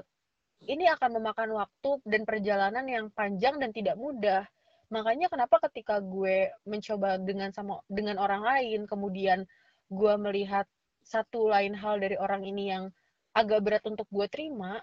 ini 0.67 0.87
akan 0.91 1.19
memakan 1.19 1.49
waktu 1.57 1.91
dan 2.07 2.21
perjalanan 2.27 2.85
yang 2.87 3.05
panjang 3.11 3.59
dan 3.59 3.71
tidak 3.71 3.95
mudah 3.95 4.43
makanya 4.91 5.31
kenapa 5.31 5.63
ketika 5.71 6.03
gue 6.03 6.51
mencoba 6.67 7.15
dengan 7.19 7.55
sama 7.55 7.79
dengan 7.87 8.19
orang 8.19 8.43
lain 8.43 8.83
kemudian 8.87 9.47
gue 9.87 10.13
melihat 10.19 10.67
satu 11.01 11.49
lain 11.51 11.73
hal 11.75 11.99
dari 11.99 12.15
orang 12.15 12.45
ini 12.45 12.71
yang 12.71 12.89
agak 13.35 13.63
berat 13.63 13.83
untuk 13.87 14.07
gue 14.11 14.27
terima 14.27 14.79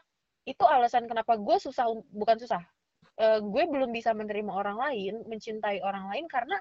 itu 0.49 0.65
alasan 0.65 1.05
kenapa 1.05 1.37
gue 1.37 1.57
susah 1.61 1.89
bukan 2.13 2.37
susah 2.41 2.65
uh, 3.19 3.39
gue 3.43 3.63
belum 3.69 3.91
bisa 3.91 4.15
menerima 4.15 4.49
orang 4.49 4.79
lain, 4.79 5.15
mencintai 5.27 5.83
orang 5.83 6.09
lain 6.15 6.25
karena 6.31 6.57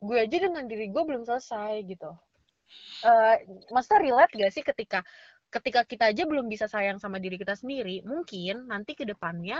gue 0.00 0.16
aja 0.16 0.36
dengan 0.40 0.64
diri 0.64 0.88
gue 0.88 1.02
belum 1.04 1.28
selesai 1.28 1.84
gitu. 1.84 2.10
Uh, 3.04 3.36
maksudnya 3.74 4.00
relate 4.00 4.32
gak 4.38 4.52
sih 4.54 4.64
ketika 4.64 5.02
ketika 5.50 5.82
kita 5.82 6.04
aja 6.14 6.22
belum 6.24 6.46
bisa 6.46 6.70
sayang 6.70 7.02
sama 7.02 7.18
diri 7.18 7.34
kita 7.36 7.58
sendiri, 7.58 8.06
mungkin 8.06 8.70
nanti 8.70 8.94
ke 8.94 9.02
depannya 9.02 9.58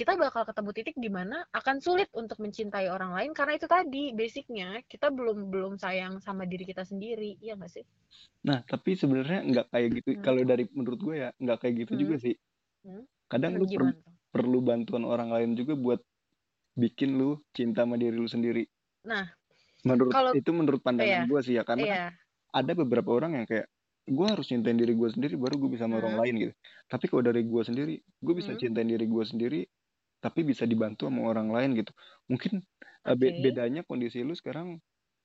kita 0.00 0.16
bakal 0.16 0.48
ketemu 0.48 0.70
titik 0.72 0.96
di 0.96 1.12
mana 1.12 1.44
akan 1.52 1.76
sulit 1.84 2.08
untuk 2.16 2.40
mencintai 2.40 2.88
orang 2.88 3.12
lain 3.12 3.36
karena 3.36 3.60
itu 3.60 3.68
tadi 3.68 4.16
basicnya 4.16 4.80
kita 4.88 5.12
belum 5.12 5.52
belum 5.52 5.76
sayang 5.76 6.24
sama 6.24 6.48
diri 6.48 6.64
kita 6.64 6.88
sendiri, 6.88 7.36
iya 7.44 7.52
gak 7.52 7.68
sih? 7.68 7.84
Nah 8.48 8.64
tapi 8.64 8.96
sebenarnya 8.96 9.44
nggak 9.44 9.66
kayak 9.68 9.88
gitu. 10.00 10.16
Hmm. 10.16 10.22
Kalau 10.24 10.40
dari 10.48 10.64
menurut 10.72 11.00
gue 11.04 11.16
ya 11.20 11.28
nggak 11.36 11.58
kayak 11.60 11.74
gitu 11.84 11.92
hmm. 11.92 12.00
juga 12.00 12.16
sih. 12.16 12.34
Hmm. 12.80 13.04
Kadang 13.28 13.60
lu 13.60 13.68
per, 13.68 13.92
perlu 14.32 14.64
bantuan 14.64 15.04
orang 15.04 15.36
lain 15.36 15.52
juga 15.52 15.76
buat 15.76 16.00
bikin 16.80 17.20
lu 17.20 17.36
cinta 17.52 17.84
sama 17.84 18.00
diri 18.00 18.16
lu 18.16 18.24
sendiri. 18.24 18.64
Nah, 19.04 19.28
menurut 19.84 20.16
kalau, 20.16 20.32
itu 20.32 20.48
menurut 20.48 20.80
pandangan 20.80 21.28
iya, 21.28 21.28
gue 21.28 21.40
sih 21.44 21.54
ya 21.60 21.62
karena 21.68 21.84
iya. 21.84 22.04
ada 22.56 22.72
beberapa 22.72 23.12
orang 23.12 23.36
yang 23.36 23.44
kayak 23.44 23.68
gue 24.08 24.26
harus 24.32 24.48
cintain 24.48 24.80
diri 24.80 24.96
gue 24.96 25.08
sendiri 25.12 25.36
baru 25.36 25.60
gue 25.60 25.76
bisa 25.76 25.84
sama 25.84 26.00
hmm. 26.00 26.02
orang 26.08 26.14
lain 26.24 26.34
gitu. 26.48 26.54
Tapi 26.88 27.04
kalau 27.04 27.20
dari 27.20 27.44
gue 27.44 27.62
sendiri, 27.68 27.94
gue 28.00 28.34
bisa 28.34 28.56
hmm. 28.56 28.60
cintain 28.64 28.88
diri 28.88 29.04
gue 29.04 29.24
sendiri 29.28 29.60
tapi 30.20 30.44
bisa 30.44 30.68
dibantu 30.68 31.08
sama 31.08 31.26
orang 31.26 31.48
lain 31.50 31.80
gitu. 31.80 31.92
Mungkin 32.28 32.60
okay. 33.04 33.16
be 33.16 33.28
bedanya 33.40 33.82
kondisi 33.82 34.20
lu 34.20 34.36
sekarang 34.36 34.78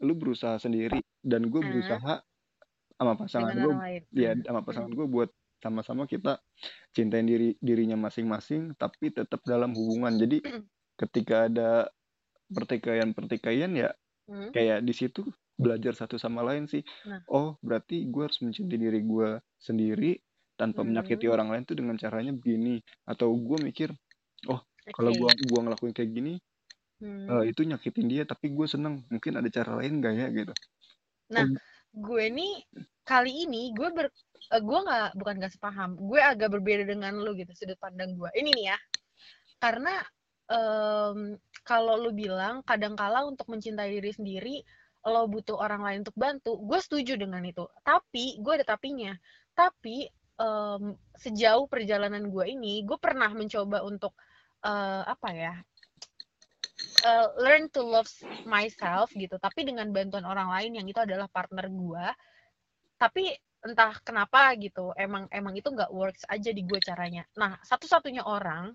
lu 0.03 0.13
berusaha 0.15 0.59
sendiri 0.59 0.99
dan 1.23 1.47
gue 1.47 1.61
hmm. 1.61 1.69
berusaha 1.71 2.13
sama 2.95 3.13
pasangan 3.19 3.55
gue, 3.59 3.73
ya 4.15 4.31
sama 4.43 4.63
pasangan 4.63 4.91
hmm. 4.91 4.99
gue 4.99 5.07
buat 5.07 5.29
sama-sama 5.59 6.03
kita 6.07 6.39
cintain 6.91 7.27
diri 7.27 7.55
dirinya 7.59 7.97
masing-masing 7.99 8.75
tapi 8.75 9.11
tetap 9.11 9.43
dalam 9.43 9.71
hubungan 9.75 10.15
jadi 10.15 10.39
ketika 11.01 11.47
ada 11.51 11.69
pertikaian-pertikaian 12.51 13.71
ya 13.75 13.89
hmm. 14.29 14.51
kayak 14.51 14.83
di 14.83 14.93
situ 14.95 15.25
belajar 15.55 15.95
satu 15.95 16.19
sama 16.19 16.43
lain 16.43 16.67
sih 16.67 16.83
nah. 17.07 17.23
oh 17.31 17.55
berarti 17.63 18.07
gue 18.07 18.23
harus 18.27 18.39
mencintai 18.43 18.79
diri 18.79 19.01
gue 19.03 19.39
sendiri 19.59 20.19
tanpa 20.55 20.83
hmm. 20.83 20.87
menyakiti 20.91 21.27
orang 21.31 21.51
lain 21.51 21.63
tuh 21.67 21.79
dengan 21.79 21.95
caranya 21.99 22.31
begini 22.35 22.79
atau 23.07 23.31
gue 23.35 23.57
mikir 23.63 23.89
oh. 24.51 24.61
Kalau 24.93 25.11
gue 25.15 25.29
gua 25.49 25.61
ngelakuin 25.65 25.93
kayak 25.95 26.11
gini 26.13 26.33
hmm. 27.01 27.25
uh, 27.25 27.43
itu 27.47 27.65
nyakitin 27.65 28.05
dia 28.05 28.23
tapi 28.27 28.53
gue 28.53 28.67
seneng. 28.69 29.01
Mungkin 29.09 29.41
ada 29.41 29.49
cara 29.49 29.81
lain 29.81 30.03
gak 30.03 30.13
ya 30.13 30.27
gitu. 30.29 30.53
Nah 31.33 31.45
oh, 31.47 31.57
gue 31.95 32.25
nih 32.29 32.53
kali 33.05 33.49
ini 33.49 33.73
gue 33.73 33.89
ber 33.89 34.11
uh, 34.53 34.61
gue 34.61 34.79
nggak 34.85 35.17
bukan 35.17 35.35
gak 35.41 35.53
sepaham. 35.53 35.97
Gue 35.97 36.21
agak 36.21 36.53
berbeda 36.53 36.85
dengan 36.85 37.17
lu 37.17 37.33
gitu 37.33 37.49
sudut 37.57 37.79
pandang 37.81 38.13
gue 38.13 38.29
ini 38.37 38.53
nih 38.53 38.65
ya. 38.75 38.77
Karena 39.57 39.95
um, 40.51 41.33
kalau 41.65 41.97
lu 41.97 42.13
bilang 42.13 42.61
kadangkala 42.61 43.25
untuk 43.25 43.49
mencintai 43.49 43.89
diri 43.89 44.11
sendiri 44.13 44.55
lo 45.05 45.29
butuh 45.29 45.61
orang 45.61 45.85
lain 45.85 45.99
untuk 46.01 46.17
bantu 46.17 46.57
gue 46.61 46.79
setuju 46.81 47.17
dengan 47.17 47.41
itu. 47.45 47.65
Tapi 47.81 48.41
gue 48.41 48.53
ada 48.61 48.65
tapinya. 48.65 49.13
Tapi 49.53 50.09
um, 50.41 50.93
sejauh 51.15 51.65
perjalanan 51.69 52.27
gue 52.27 52.45
ini 52.49 52.83
gue 52.83 52.97
pernah 52.99 53.31
mencoba 53.31 53.85
untuk 53.85 54.17
uh, 54.65 55.05
apa 55.05 55.29
ya 55.31 55.53
uh, 57.05 57.27
learn 57.37 57.69
to 57.69 57.85
love 57.85 58.09
myself 58.49 59.13
gitu. 59.13 59.37
Tapi 59.37 59.63
dengan 59.63 59.93
bantuan 59.93 60.25
orang 60.25 60.49
lain 60.49 60.81
yang 60.81 60.87
itu 60.89 60.97
adalah 60.97 61.29
partner 61.29 61.69
gue 61.69 62.05
tapi 62.95 63.35
entah 63.65 63.97
kenapa 64.05 64.55
gitu 64.55 64.95
emang 64.95 65.27
emang 65.33 65.51
itu 65.57 65.67
nggak 65.67 65.91
works 65.91 66.23
aja 66.29 66.49
di 66.53 66.63
gue 66.63 66.79
caranya. 66.79 67.27
Nah 67.35 67.57
satu-satunya 67.65 68.23
orang 68.23 68.71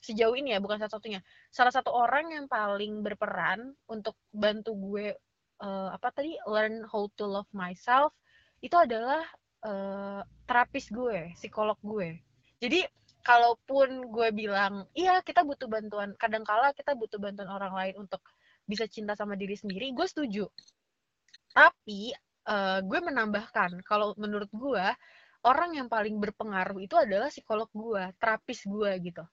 sejauh 0.00 0.32
ini 0.32 0.56
ya 0.56 0.58
bukan 0.64 0.80
satu-satunya 0.80 1.20
salah 1.52 1.68
satu 1.68 1.92
orang 1.92 2.32
yang 2.32 2.46
paling 2.48 3.04
berperan 3.04 3.76
untuk 3.84 4.16
bantu 4.32 4.72
gue 4.72 5.12
uh, 5.60 5.92
apa 5.92 6.08
tadi 6.08 6.40
learn 6.48 6.80
how 6.88 7.04
to 7.20 7.28
love 7.28 7.48
myself 7.52 8.16
itu 8.64 8.72
adalah 8.76 9.20
uh, 9.64 10.24
terapis 10.48 10.88
gue 10.88 11.32
psikolog 11.36 11.76
gue. 11.84 12.16
Jadi 12.60 12.84
kalaupun 13.30 14.10
gue 14.10 14.28
bilang 14.34 14.90
iya 14.98 15.22
kita 15.22 15.46
butuh 15.46 15.70
bantuan 15.70 16.18
kadangkala 16.18 16.74
kita 16.74 16.98
butuh 16.98 17.22
bantuan 17.22 17.46
orang 17.46 17.70
lain 17.70 17.94
untuk 18.02 18.18
bisa 18.66 18.90
cinta 18.90 19.14
sama 19.14 19.38
diri 19.38 19.54
sendiri 19.54 19.94
gue 19.94 20.06
setuju 20.10 20.50
tapi 21.54 22.10
uh, 22.50 22.82
gue 22.82 22.98
menambahkan 22.98 23.86
kalau 23.86 24.18
menurut 24.18 24.50
gue 24.50 24.86
orang 25.44 25.76
yang 25.76 25.88
paling 25.88 26.20
berpengaruh 26.20 26.80
itu 26.84 26.96
adalah 26.96 27.32
psikolog 27.32 27.68
gue, 27.72 28.02
terapis 28.20 28.64
gue 28.68 28.90
gitu. 29.00 29.24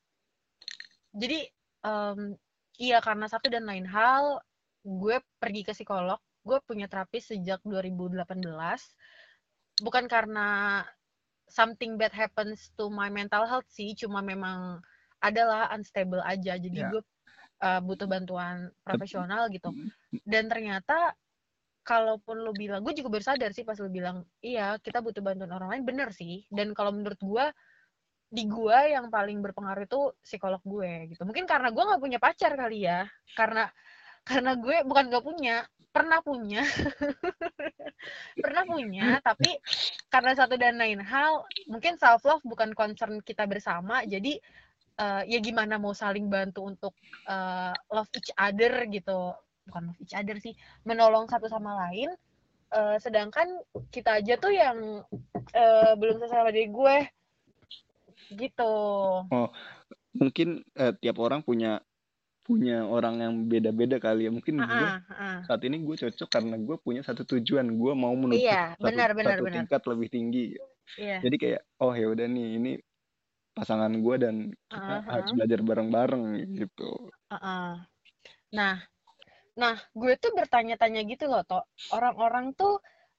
Jadi 1.11 1.39
um, 1.83 2.35
iya 2.79 3.03
karena 3.03 3.27
satu 3.27 3.51
dan 3.51 3.67
lain 3.67 3.87
hal 3.89 4.39
gue 4.87 5.19
pergi 5.41 5.61
ke 5.67 5.73
psikolog, 5.75 6.19
gue 6.47 6.59
punya 6.63 6.87
terapis 6.87 7.35
sejak 7.35 7.59
2018. 7.67 8.23
Bukan 9.83 10.05
karena 10.09 10.81
something 11.47 11.95
bad 11.95 12.13
happens 12.13 12.71
to 12.75 12.91
my 12.91 13.07
mental 13.07 13.43
health 13.47 13.67
sih, 13.71 13.95
cuma 13.95 14.23
memang 14.23 14.83
adalah 15.23 15.71
unstable 15.73 16.21
aja. 16.21 16.59
Jadi 16.59 16.79
yeah. 16.79 16.91
gue 16.91 17.01
uh, 17.63 17.81
butuh 17.81 18.05
bantuan 18.05 18.69
profesional 18.85 19.49
gitu. 19.49 19.73
Dan 20.27 20.51
ternyata 20.51 21.15
kalaupun 21.87 22.43
lo 22.43 22.51
bilang 22.51 22.83
gue 22.83 22.91
juga 22.91 23.15
bersadar 23.15 23.55
sih 23.55 23.63
pas 23.63 23.79
lo 23.79 23.87
bilang 23.87 24.27
iya 24.43 24.75
kita 24.75 24.99
butuh 24.99 25.23
bantuan 25.23 25.55
orang 25.55 25.71
lain 25.71 25.83
bener 25.87 26.11
sih 26.11 26.43
dan 26.51 26.75
kalau 26.75 26.91
menurut 26.91 27.15
gue 27.15 27.45
di 28.27 28.43
gue 28.43 28.91
yang 28.91 29.07
paling 29.07 29.39
berpengaruh 29.39 29.87
itu 29.87 30.11
psikolog 30.19 30.59
gue 30.67 31.15
gitu 31.15 31.23
mungkin 31.23 31.47
karena 31.47 31.71
gue 31.71 31.79
nggak 31.79 32.03
punya 32.03 32.19
pacar 32.19 32.59
kali 32.59 32.83
ya 32.83 33.07
karena 33.39 33.71
karena 34.27 34.59
gue 34.59 34.83
bukan 34.83 35.07
gak 35.07 35.23
punya 35.23 35.63
pernah 35.97 36.19
punya. 36.21 36.61
Pernah 38.43 38.63
punya 38.69 39.17
tapi 39.25 39.57
karena 40.13 40.37
satu 40.37 40.53
dan 40.55 40.77
lain 40.77 41.01
hal 41.01 41.41
mungkin 41.65 41.97
self 41.97 42.21
love 42.23 42.45
bukan 42.45 42.77
concern 42.77 43.17
kita 43.25 43.49
bersama 43.49 44.05
jadi 44.05 44.37
uh, 45.01 45.25
ya 45.25 45.41
gimana 45.41 45.81
mau 45.81 45.97
saling 45.97 46.29
bantu 46.29 46.69
untuk 46.69 46.93
uh, 47.25 47.73
love 47.89 48.11
each 48.13 48.29
other 48.37 48.85
gitu. 48.85 49.33
Bukan 49.65 49.81
love 49.89 50.01
each 50.05 50.13
other 50.13 50.37
sih 50.37 50.53
menolong 50.85 51.25
satu 51.25 51.49
sama 51.49 51.73
lain. 51.89 52.13
Uh, 52.67 52.99
sedangkan 53.01 53.47
kita 53.89 54.21
aja 54.21 54.37
tuh 54.37 54.53
yang 54.53 55.01
uh, 55.57 55.91
belum 55.97 56.21
selesai 56.21 56.45
sama 56.45 56.53
gue. 56.53 56.97
Gitu. 58.37 58.73
Oh 59.33 59.49
mungkin 60.17 60.65
uh, 60.75 60.91
tiap 60.97 61.21
orang 61.21 61.45
punya 61.45 61.79
punya 62.47 62.87
orang 62.87 63.19
yang 63.19 63.33
beda-beda 63.51 63.99
kali 63.99 64.25
ya 64.25 64.31
mungkin 64.31 64.63
uh 64.63 64.63
-uh, 64.63 64.71
gue 64.71 64.87
uh. 65.11 65.39
saat 65.43 65.61
ini 65.67 65.83
gue 65.83 65.95
cocok 65.99 66.29
karena 66.31 66.55
gue 66.55 66.77
punya 66.79 67.03
satu 67.03 67.27
tujuan 67.27 67.67
gue 67.75 67.93
mau 67.93 68.15
menuju 68.15 68.39
iya, 68.39 68.71
satu, 68.79 68.87
benar, 68.87 69.11
benar, 69.11 69.35
satu 69.35 69.43
benar. 69.43 69.55
tingkat 69.59 69.81
lebih 69.83 70.07
tinggi 70.07 70.45
iya. 70.95 71.19
jadi 71.19 71.35
kayak 71.35 71.61
oh 71.83 71.91
ya 71.91 72.07
udah 72.07 72.25
nih 72.31 72.47
ini 72.55 72.71
pasangan 73.51 73.91
gue 73.91 74.15
dan 74.15 74.35
kita 74.71 74.79
uh 74.79 75.03
-huh. 75.03 75.11
harus 75.11 75.29
belajar 75.35 75.59
bareng-bareng 75.59 76.23
gitu 76.55 77.11
uh 77.27 77.35
-uh. 77.35 77.71
nah 78.55 78.79
Nah, 79.57 79.73
gue 79.97 80.13
tuh 80.21 80.37
bertanya-tanya 80.37 81.01
gitu 81.09 81.25
loh, 81.25 81.41
toh 81.41 81.65
orang-orang 81.89 82.53
tuh 82.53 82.77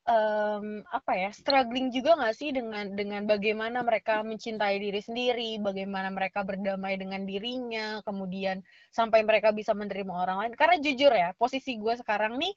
um, 0.09 0.81
apa 0.89 1.13
ya, 1.15 1.31
struggling 1.31 1.93
juga 1.93 2.17
gak 2.17 2.35
sih 2.35 2.51
dengan 2.51 2.97
dengan 2.97 3.29
bagaimana 3.29 3.85
mereka 3.85 4.25
mencintai 4.25 4.81
diri 4.81 5.01
sendiri, 5.05 5.61
bagaimana 5.61 6.09
mereka 6.09 6.43
berdamai 6.43 6.97
dengan 6.97 7.29
dirinya, 7.29 8.01
kemudian 8.03 8.65
sampai 8.91 9.23
mereka 9.23 9.53
bisa 9.53 9.77
menerima 9.77 10.11
orang 10.11 10.37
lain. 10.43 10.53
Karena 10.57 10.77
jujur 10.81 11.13
ya, 11.13 11.37
posisi 11.37 11.77
gue 11.77 11.95
sekarang 12.01 12.41
nih, 12.41 12.53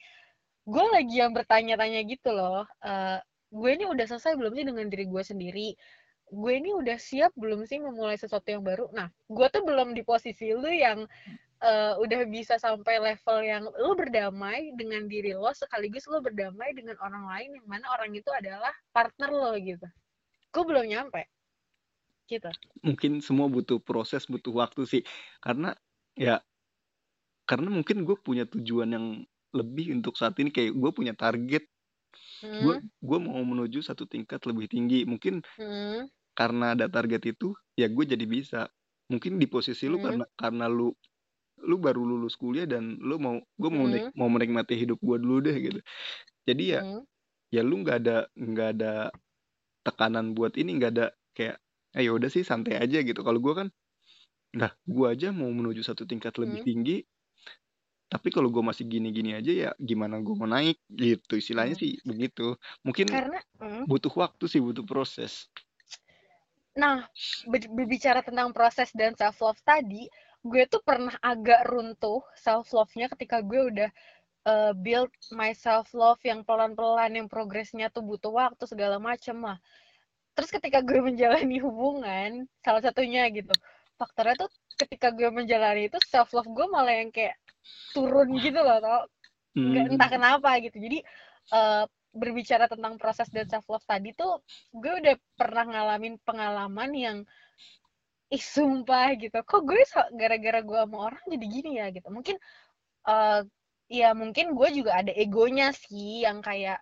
gue 0.66 0.86
lagi 0.96 1.16
yang 1.20 1.36
bertanya-tanya 1.36 2.02
gitu 2.08 2.32
loh. 2.32 2.64
Uh, 2.80 3.20
gue 3.52 3.70
ini 3.76 3.84
udah 3.84 4.06
selesai 4.08 4.40
belum 4.40 4.56
sih 4.56 4.66
dengan 4.66 4.88
diri 4.88 5.06
gue 5.06 5.24
sendiri? 5.24 5.70
Gue 6.32 6.64
ini 6.64 6.72
udah 6.72 6.96
siap 6.96 7.36
belum 7.36 7.68
sih 7.68 7.84
memulai 7.84 8.16
sesuatu 8.16 8.48
yang 8.48 8.64
baru? 8.64 8.88
Nah, 8.96 9.12
gue 9.28 9.48
tuh 9.52 9.68
belum 9.68 9.92
di 9.92 10.08
posisi 10.08 10.56
lu 10.56 10.72
yang 10.72 11.04
uh, 11.62 11.94
udah 12.02 12.22
bisa 12.28 12.58
sampai 12.58 12.98
level 12.98 13.38
yang 13.46 13.64
lo 13.70 13.94
berdamai 13.94 14.74
dengan 14.76 15.06
diri 15.06 15.38
lo 15.38 15.54
sekaligus 15.54 16.10
lo 16.10 16.20
berdamai 16.20 16.74
dengan 16.74 16.98
orang 17.00 17.26
lain 17.30 17.50
yang 17.62 17.68
mana 17.70 17.86
orang 17.94 18.12
itu 18.14 18.28
adalah 18.34 18.74
partner 18.92 19.30
lo 19.30 19.54
gitu. 19.56 19.88
Gue 20.52 20.64
belum 20.68 20.86
nyampe. 20.90 21.30
Gitu. 22.28 22.50
Mungkin 22.84 23.22
semua 23.24 23.48
butuh 23.48 23.80
proses 23.80 24.28
butuh 24.28 24.52
waktu 24.52 24.84
sih. 24.84 25.02
Karena 25.40 25.78
ya 26.18 26.44
karena 27.48 27.72
mungkin 27.72 28.04
gue 28.04 28.18
punya 28.20 28.48
tujuan 28.48 28.90
yang 28.92 29.06
lebih 29.56 29.96
untuk 29.96 30.18
saat 30.20 30.36
ini. 30.42 30.52
Kayak 30.52 30.76
gue 30.76 30.92
punya 30.92 31.14
target. 31.16 31.64
Gue 32.44 32.76
Hmm, 32.82 32.90
gue 33.00 33.18
mau 33.22 33.40
menuju 33.40 33.86
satu 33.86 34.04
tingkat 34.10 34.44
lebih 34.50 34.68
tinggi. 34.68 35.08
Mungkin 35.08 35.40
hmm, 35.62 36.10
karena 36.36 36.74
ada 36.76 36.90
target 36.92 37.38
itu 37.38 37.56
ya 37.78 37.88
gue 37.88 38.04
jadi 38.04 38.26
bisa. 38.28 38.68
Mungkin 39.12 39.40
di 39.40 39.48
posisi 39.48 39.88
lu 39.88 40.00
hmm, 40.00 40.04
karena 40.04 40.26
karena 40.36 40.66
lu 40.68 40.92
lu 41.64 41.78
baru 41.78 42.02
lulus 42.02 42.36
kuliah 42.38 42.66
dan 42.66 42.98
lu 43.02 43.18
mau 43.22 43.38
gue 43.38 43.70
mau 43.72 43.86
hmm, 43.88 44.14
mau 44.18 44.30
menikmati 44.30 44.78
hidup 44.78 45.00
gue 45.02 45.18
dulu 45.22 45.38
deh 45.44 45.58
gitu. 45.58 45.80
Jadi 46.46 46.64
ya 46.78 46.82
hmm, 46.82 47.02
ya 47.54 47.62
lu 47.62 47.82
nggak 47.82 47.98
ada 48.06 48.18
nggak 48.34 48.70
ada 48.80 48.94
tekanan 49.82 50.34
buat 50.38 50.58
ini 50.58 50.78
nggak 50.78 50.92
ada 50.98 51.08
kayak 51.34 51.58
eh 51.92 52.08
udah 52.08 52.30
sih 52.32 52.44
santai 52.44 52.78
aja 52.78 53.02
gitu. 53.02 53.22
Kalau 53.22 53.40
gue 53.40 53.54
kan 53.54 53.68
nah 54.52 54.72
gue 54.84 55.08
aja 55.08 55.32
mau 55.32 55.48
menuju 55.48 55.80
satu 55.80 56.04
tingkat 56.04 56.36
lebih 56.36 56.60
hmm, 56.60 56.68
tinggi 56.68 56.98
tapi 58.12 58.28
kalau 58.28 58.52
gue 58.52 58.60
masih 58.60 58.84
gini-gini 58.92 59.32
aja 59.32 59.52
ya 59.56 59.70
gimana 59.80 60.20
gue 60.20 60.36
mau 60.36 60.44
naik? 60.44 60.84
Gitu 60.92 61.40
istilahnya 61.40 61.80
hmm. 61.80 61.84
sih 61.88 61.92
begitu. 62.04 62.60
Mungkin 62.84 63.08
Karena, 63.08 63.40
hmm. 63.64 63.88
butuh 63.88 64.12
waktu 64.12 64.52
sih 64.52 64.60
butuh 64.60 64.84
proses. 64.84 65.48
Nah, 66.76 67.08
ber- 67.48 67.72
berbicara 67.72 68.20
tentang 68.20 68.52
proses 68.52 68.92
dan 68.92 69.16
self 69.16 69.40
love 69.40 69.64
tadi, 69.64 70.12
gue 70.42 70.64
tuh 70.66 70.82
pernah 70.82 71.14
agak 71.22 71.70
runtuh 71.70 72.26
self 72.34 72.74
love-nya 72.74 73.10
ketika 73.14 73.46
gue 73.46 73.62
udah 73.70 73.90
uh, 74.50 74.74
build 74.74 75.12
my 75.34 75.54
self 75.54 75.94
love 75.94 76.22
yang 76.26 76.42
pelan-pelan, 76.42 77.14
yang 77.14 77.28
progresnya 77.30 77.94
tuh 77.94 78.02
butuh 78.02 78.34
waktu 78.34 78.66
segala 78.66 78.98
macem 78.98 79.38
lah. 79.42 79.62
Terus 80.34 80.50
ketika 80.50 80.82
gue 80.82 81.00
menjalani 81.14 81.62
hubungan, 81.62 82.50
salah 82.66 82.82
satunya 82.82 83.30
gitu, 83.30 83.54
faktornya 84.02 84.48
tuh 84.48 84.50
ketika 84.82 85.14
gue 85.14 85.30
menjalani 85.30 85.92
itu 85.94 85.98
self 86.10 86.34
love 86.34 86.50
gue 86.50 86.66
malah 86.70 86.96
yang 86.98 87.14
kayak 87.14 87.38
turun 87.94 88.34
gitu 88.42 88.58
loh, 88.58 88.82
tau? 88.82 89.06
Nggak 89.54 89.84
hmm. 89.86 89.94
entah 89.94 90.10
kenapa 90.10 90.50
gitu. 90.64 90.78
Jadi 90.82 91.00
uh, 91.54 91.86
berbicara 92.12 92.68
tentang 92.68 93.00
proses 93.00 93.30
dan 93.32 93.48
self 93.48 93.68
love 93.72 93.86
tadi 93.88 94.12
tuh 94.12 94.44
gue 94.76 94.94
udah 95.00 95.16
pernah 95.40 95.64
ngalamin 95.64 96.20
pengalaman 96.28 96.92
yang 96.92 97.18
ih 98.32 98.44
sumpah 98.44 99.08
gitu. 99.20 99.38
Kok 99.44 99.62
gue 99.68 99.84
gara-gara 100.16 100.60
gue 100.64 100.80
sama 100.80 100.98
orang 101.12 101.24
jadi 101.28 101.46
gini 101.46 101.70
ya 101.80 101.86
gitu. 101.92 102.08
Mungkin 102.08 102.36
eh 103.08 103.42
ya 103.92 104.10
mungkin 104.16 104.56
gue 104.56 104.70
juga 104.72 104.92
ada 105.04 105.12
egonya 105.12 105.76
sih 105.76 106.24
yang 106.24 106.40
kayak 106.40 106.80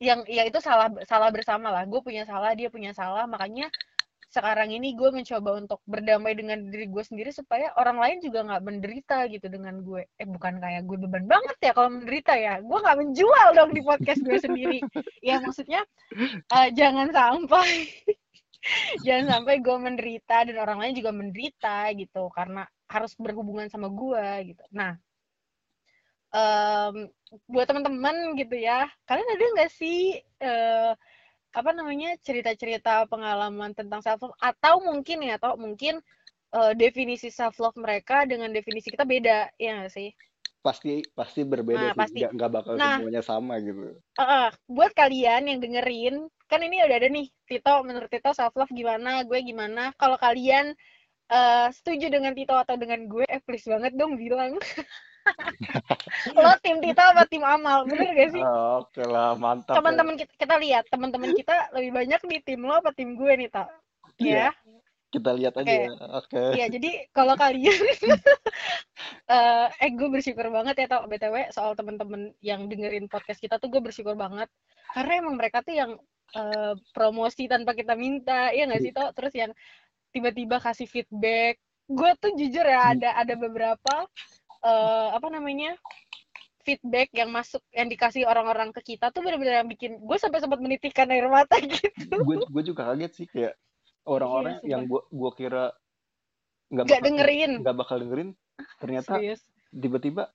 yang 0.00 0.24
ya 0.28 0.44
itu 0.48 0.58
salah 0.64 0.88
salah 1.04 1.28
bersama 1.28 1.68
lah. 1.68 1.84
Gue 1.84 2.00
punya 2.00 2.24
salah 2.24 2.52
dia 2.56 2.68
punya 2.72 2.92
salah. 2.96 3.28
Makanya 3.28 3.68
sekarang 4.32 4.68
ini 4.68 4.92
gue 4.92 5.08
mencoba 5.08 5.50
untuk 5.56 5.80
berdamai 5.88 6.36
dengan 6.36 6.58
diri 6.68 6.90
gue 6.92 7.04
sendiri 7.04 7.30
supaya 7.32 7.72
orang 7.80 7.96
lain 7.96 8.18
juga 8.20 8.44
nggak 8.44 8.64
menderita 8.64 9.18
gitu 9.32 9.46
dengan 9.48 9.80
gue. 9.84 10.04
Eh 10.20 10.28
bukan 10.28 10.60
kayak 10.60 10.82
gue 10.88 10.96
beban 11.04 11.24
banget 11.28 11.56
ya 11.60 11.72
kalau 11.76 11.90
menderita 12.00 12.32
ya. 12.36 12.60
Gue 12.64 12.78
nggak 12.80 12.98
menjual 13.00 13.46
dong 13.56 13.72
di 13.76 13.82
podcast 13.84 14.20
gue 14.24 14.38
sendiri. 14.40 14.80
Ya 15.20 15.40
maksudnya 15.40 15.84
eh, 16.52 16.68
jangan 16.72 17.12
sampai 17.12 17.68
jangan 19.04 19.26
sampai 19.38 19.54
gue 19.62 19.76
menderita 19.78 20.36
dan 20.46 20.56
orang 20.58 20.78
lain 20.82 20.94
juga 20.98 21.10
menderita 21.14 21.90
gitu 21.94 22.28
karena 22.34 22.66
harus 22.86 23.12
berhubungan 23.18 23.66
sama 23.70 23.88
gue 23.90 24.54
gitu. 24.54 24.64
Nah 24.74 24.94
em, 26.34 26.94
buat 27.50 27.66
teman-teman 27.66 28.36
gitu 28.38 28.56
ya 28.58 28.86
kalian 29.08 29.28
ada 29.34 29.44
nggak 29.56 29.70
sih 29.72 30.20
eh, 30.42 30.92
apa 31.56 31.70
namanya 31.72 32.12
cerita-cerita 32.20 33.08
pengalaman 33.08 33.72
tentang 33.72 34.04
self 34.04 34.20
love 34.20 34.36
atau 34.38 34.84
mungkin 34.84 35.24
ya 35.24 35.40
atau 35.40 35.56
mungkin 35.56 35.98
eh, 36.54 36.72
definisi 36.76 37.32
self 37.32 37.56
love 37.62 37.76
mereka 37.80 38.28
dengan 38.28 38.52
definisi 38.52 38.92
kita 38.92 39.08
beda 39.08 39.50
ya 39.56 39.70
nggak 39.82 39.92
sih 39.92 40.10
pasti 40.66 40.92
pasti 41.14 41.46
berbeda 41.46 41.78
Nah, 41.78 41.94
sih 41.94 42.00
pasti. 42.02 42.18
nggak 42.18 42.30
nggak 42.34 42.50
bakal 42.50 42.74
Nah. 42.74 42.98
semuanya 42.98 43.22
sama 43.22 43.54
gitu 43.62 43.94
eh, 44.18 44.48
buat 44.66 44.90
kalian 44.92 45.46
yang 45.46 45.58
dengerin 45.62 46.16
kan 46.46 46.58
ini 46.58 46.82
udah 46.82 46.96
ada 46.98 47.06
nih 47.06 47.26
Tito 47.46 47.74
menurut 47.82 48.10
Tito 48.10 48.34
self 48.34 48.54
love 48.54 48.70
gimana 48.70 49.22
gue 49.22 49.38
gimana 49.40 49.94
kalau 49.94 50.18
kalian 50.18 50.74
eh, 51.28 51.66
setuju 51.70 52.10
dengan 52.10 52.34
Tito 52.34 52.54
atau 52.54 52.74
dengan 52.74 53.06
gue 53.06 53.22
eh 53.24 53.38
please 53.38 53.66
banget 53.66 53.94
dong 53.94 54.18
bilang 54.18 54.58
lo 56.38 56.52
tim 56.62 56.78
Tito 56.78 57.02
apa 57.02 57.26
tim 57.26 57.42
Amal 57.42 57.86
bener 57.86 58.10
gak 58.12 58.30
sih 58.30 58.42
Ah, 58.42 58.82
oke 58.82 59.02
lah 59.02 59.34
mantap 59.34 59.74
ya. 59.74 59.78
teman-teman 59.78 60.14
kita, 60.14 60.32
kita 60.38 60.54
lihat 60.58 60.84
teman-teman 60.86 61.30
kita 61.32 61.70
lebih 61.74 61.90
banyak 61.94 62.20
di 62.26 62.38
tim 62.42 62.60
lo 62.62 62.78
apa 62.78 62.90
tim 62.90 63.14
gue 63.14 63.32
nih 63.36 63.50
tak 63.50 63.70
Iya. 64.16 64.50
ya 64.50 64.50
kita 65.06 65.30
lihat 65.32 65.54
aja 65.56 65.66
Oke. 65.66 65.78
ya. 65.78 65.90
oke 66.12 66.42
Iya, 66.52 66.66
jadi 66.68 66.90
kalau 67.10 67.34
kalian 67.34 67.72
eh 69.26 69.68
eh 69.82 69.90
gue 69.90 70.08
bersyukur 70.08 70.46
banget 70.54 70.74
ya 70.78 70.86
tau 70.86 71.02
BTW 71.10 71.50
soal 71.50 71.74
temen-temen 71.74 72.30
yang 72.38 72.70
dengerin 72.70 73.10
podcast 73.10 73.42
kita 73.42 73.58
tuh 73.58 73.66
gue 73.74 73.82
bersyukur 73.82 74.14
banget 74.14 74.46
karena 74.94 75.12
emang 75.18 75.34
mereka 75.34 75.66
tuh 75.66 75.74
yang 75.74 75.90
eh, 76.34 76.74
promosi 76.94 77.46
tanpa 77.50 77.74
kita 77.74 77.94
minta, 77.98 78.50
ya 78.54 78.66
nggak 78.66 78.82
sih 78.82 78.92
toh? 78.94 79.10
Terus 79.14 79.32
yang 79.34 79.50
tiba-tiba 80.14 80.56
kasih 80.58 80.86
feedback. 80.88 81.58
Gue 81.86 82.10
tuh 82.18 82.34
jujur 82.34 82.64
ya 82.66 82.94
ada 82.94 83.14
ada 83.18 83.34
beberapa 83.34 84.06
eh 84.62 85.08
apa 85.14 85.28
namanya? 85.30 85.74
feedback 86.66 87.14
yang 87.14 87.30
masuk 87.30 87.62
yang 87.70 87.86
dikasih 87.86 88.26
orang-orang 88.26 88.74
ke 88.74 88.82
kita 88.82 89.14
tuh 89.14 89.22
benar-benar 89.22 89.62
yang 89.62 89.70
bikin 89.70 90.02
gue 90.02 90.18
sampai 90.18 90.42
sempat 90.42 90.58
menitikkan 90.58 91.06
air 91.14 91.30
mata 91.30 91.54
gitu. 91.62 92.10
gue 92.10 92.42
gue 92.42 92.62
juga 92.66 92.90
kaget 92.90 93.12
sih 93.14 93.26
kayak 93.30 93.54
orang-orang 94.02 94.58
Iya, 94.66 94.74
yang 94.74 94.90
gue 94.90 94.98
gua 95.14 95.30
kira 95.30 95.70
nggak 96.74 96.90
dengerin. 97.06 97.62
nggak 97.62 97.76
bakal 97.78 98.02
dengerin 98.02 98.34
ternyata 98.78 99.16
Serius. 99.18 99.40
tiba-tiba 99.70 100.28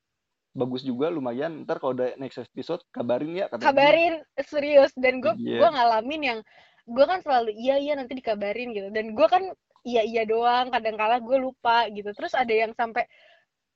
bagus 0.52 0.84
juga 0.84 1.08
lumayan 1.08 1.64
ntar 1.64 1.80
kalau 1.80 1.96
udah 1.96 2.12
next 2.20 2.38
episode 2.38 2.84
kabarin 2.92 3.32
ya 3.34 3.48
katanya. 3.48 3.66
kabarin 3.72 4.14
serius 4.44 4.92
dan 5.00 5.24
gue 5.24 5.32
Iya. 5.40 5.64
gue 5.64 5.70
ngalamin 5.72 6.22
yang 6.22 6.40
gue 6.86 7.06
kan 7.08 7.24
selalu 7.24 7.56
iya 7.56 7.80
iya 7.80 7.94
nanti 7.96 8.20
dikabarin 8.20 8.76
gitu 8.76 8.92
dan 8.92 9.16
gue 9.16 9.28
kan 9.32 9.48
iya 9.88 10.04
iya 10.04 10.28
doang 10.28 10.68
kadang 10.70 11.00
kala 11.00 11.24
gue 11.24 11.38
lupa 11.40 11.88
gitu 11.90 12.12
terus 12.12 12.36
ada 12.36 12.52
yang 12.52 12.76
sampai 12.76 13.08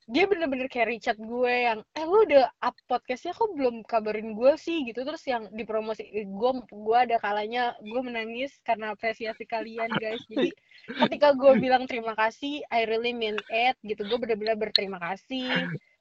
dia 0.05 0.29
bener-bener 0.29 0.69
kayak 0.69 0.93
Richard 0.93 1.17
gue 1.17 1.53
yang 1.65 1.81
eh 1.97 2.05
lu 2.05 2.29
udah 2.29 2.45
up 2.61 2.77
podcastnya 2.85 3.33
kok 3.33 3.49
belum 3.57 3.81
kabarin 3.89 4.37
gue 4.37 4.53
sih? 4.57 4.85
Gitu. 4.85 5.01
Terus 5.01 5.23
yang 5.25 5.49
dipromosi 5.49 6.05
gue 6.13 6.51
gue 6.61 6.97
ada 6.97 7.17
kalanya 7.17 7.73
gue 7.81 8.01
menangis 8.05 8.53
karena 8.61 8.93
apresiasi 8.93 9.49
kalian 9.49 9.89
guys. 9.97 10.21
Jadi 10.29 10.53
ketika 10.85 11.33
gue 11.33 11.57
bilang 11.57 11.89
terima 11.89 12.13
kasih 12.13 12.61
I 12.69 12.85
really 12.85 13.17
mean 13.17 13.41
it 13.49 13.77
gitu 13.81 14.05
gue 14.05 14.17
bener-bener 14.21 14.53
berterima 14.53 15.01
kasih. 15.01 15.49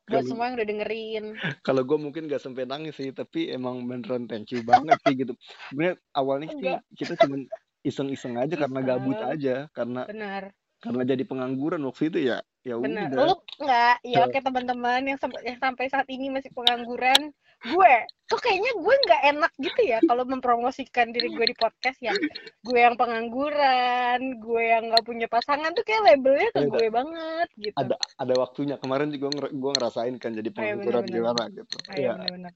Buat 0.04 0.28
semua 0.28 0.52
yang 0.52 0.60
udah 0.60 0.68
dengerin. 0.68 1.24
kalau 1.64 1.80
gue 1.80 1.96
mungkin 1.96 2.28
gak 2.28 2.44
sampai 2.44 2.68
nangis 2.68 3.00
sih 3.00 3.08
tapi 3.16 3.48
emang 3.48 3.88
beneran 3.88 4.28
thank 4.28 4.52
you 4.52 4.60
banget 4.60 5.00
sih 5.00 5.16
gitu. 5.16 5.32
Sebenarnya 5.72 5.96
awalnya 6.12 6.48
sih 6.52 6.72
kita 6.92 7.16
cuman 7.24 7.48
iseng-iseng 7.84 8.36
aja 8.36 8.54
karena 8.56 8.80
Iseng. 8.80 8.88
gabut 8.88 9.18
aja 9.20 9.54
karena 9.76 10.02
benar 10.08 10.42
karena 10.84 11.02
jadi 11.08 11.24
pengangguran 11.24 11.80
waktu 11.88 12.12
itu 12.12 12.18
ya 12.28 12.38
ya 12.64 12.80
Benar. 12.80 13.12
udah 13.12 13.24
Lu 13.28 13.34
enggak, 13.60 13.96
ya 14.04 14.18
oke 14.24 14.38
teman-teman 14.40 15.00
yang, 15.04 15.18
sam- 15.20 15.44
yang 15.44 15.58
sampai 15.60 15.84
saat 15.92 16.08
ini 16.08 16.32
masih 16.32 16.48
pengangguran, 16.56 17.28
gue 17.60 17.94
tuh 18.24 18.40
kayaknya 18.40 18.72
gue 18.72 18.94
nggak 19.04 19.22
enak 19.36 19.52
gitu 19.60 19.80
ya 19.84 20.00
kalau 20.08 20.24
mempromosikan 20.24 21.12
diri 21.12 21.28
gue 21.28 21.44
di 21.44 21.56
podcast 21.60 22.00
yang 22.00 22.16
gue 22.64 22.78
yang 22.80 22.96
pengangguran, 22.96 24.40
gue 24.40 24.62
yang 24.64 24.88
nggak 24.88 25.04
punya 25.04 25.28
pasangan 25.28 25.76
tuh 25.76 25.84
kayak 25.84 26.08
labelnya 26.08 26.48
ke 26.56 26.60
Beda. 26.64 26.72
gue 26.72 26.86
banget 26.88 27.48
gitu. 27.60 27.76
ada 27.76 27.96
ada 28.16 28.34
waktunya 28.40 28.76
kemarin 28.80 29.12
juga 29.12 29.28
gue 29.52 29.70
ngerasain 29.76 30.16
kan 30.16 30.32
jadi 30.32 30.48
iya, 30.48 30.56
pengangguran 30.56 31.04
benar-benar. 31.04 31.20
gimana 31.20 31.42
gitu 31.52 31.76
iya, 32.00 32.12
ya. 32.16 32.50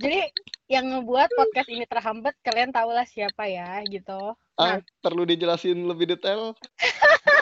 Jadi 0.00 0.20
yang 0.72 0.84
ngebuat 0.96 1.28
podcast 1.36 1.68
ini 1.68 1.84
terhambat 1.84 2.34
kalian 2.40 2.72
tahulah 2.72 3.04
siapa 3.04 3.44
ya 3.52 3.84
gitu. 3.84 4.32
ah 4.56 4.80
perlu 5.00 5.24
dijelasin 5.28 5.76
lebih 5.88 6.12
detail 6.16 6.56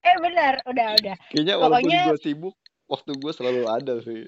Eh 0.00 0.16
benar, 0.18 0.62
udah 0.64 0.88
udah. 0.94 1.16
kayaknya 1.30 1.54
walaupun 1.56 1.86
Pokoknya- 1.86 2.06
gue 2.08 2.18
sibuk 2.18 2.54
waktu 2.86 3.10
gue 3.14 3.32
selalu 3.32 3.62
ada 3.66 3.94
sih 4.00 4.24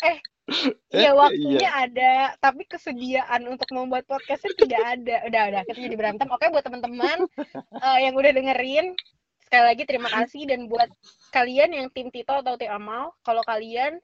Eh, 0.00 0.18
Eh, 0.96 1.04
Iya 1.04 1.12
waktunya 1.12 1.60
iya. 1.60 1.70
ada, 1.84 2.12
tapi 2.40 2.64
kesediaan 2.64 3.44
untuk 3.44 3.68
membuat 3.68 4.08
podcastnya 4.08 4.56
tidak 4.56 4.80
ada. 4.96 5.16
Udah 5.28 5.42
udah 5.52 5.60
kita 5.68 5.78
jadi 5.84 5.96
berantem. 5.98 6.24
Oke 6.32 6.48
buat 6.48 6.64
teman-teman 6.64 7.28
eh, 7.84 7.98
yang 8.00 8.16
udah 8.16 8.32
dengerin, 8.32 8.96
sekali 9.44 9.64
lagi 9.68 9.84
terima 9.84 10.08
kasih 10.08 10.48
dan 10.48 10.64
buat 10.64 10.88
kalian 11.30 11.76
yang 11.76 11.86
tim 11.92 12.08
Tito 12.08 12.32
atau 12.32 12.56
tim 12.56 12.72
Amal, 12.72 13.12
kalau 13.20 13.44
kalian 13.44 14.00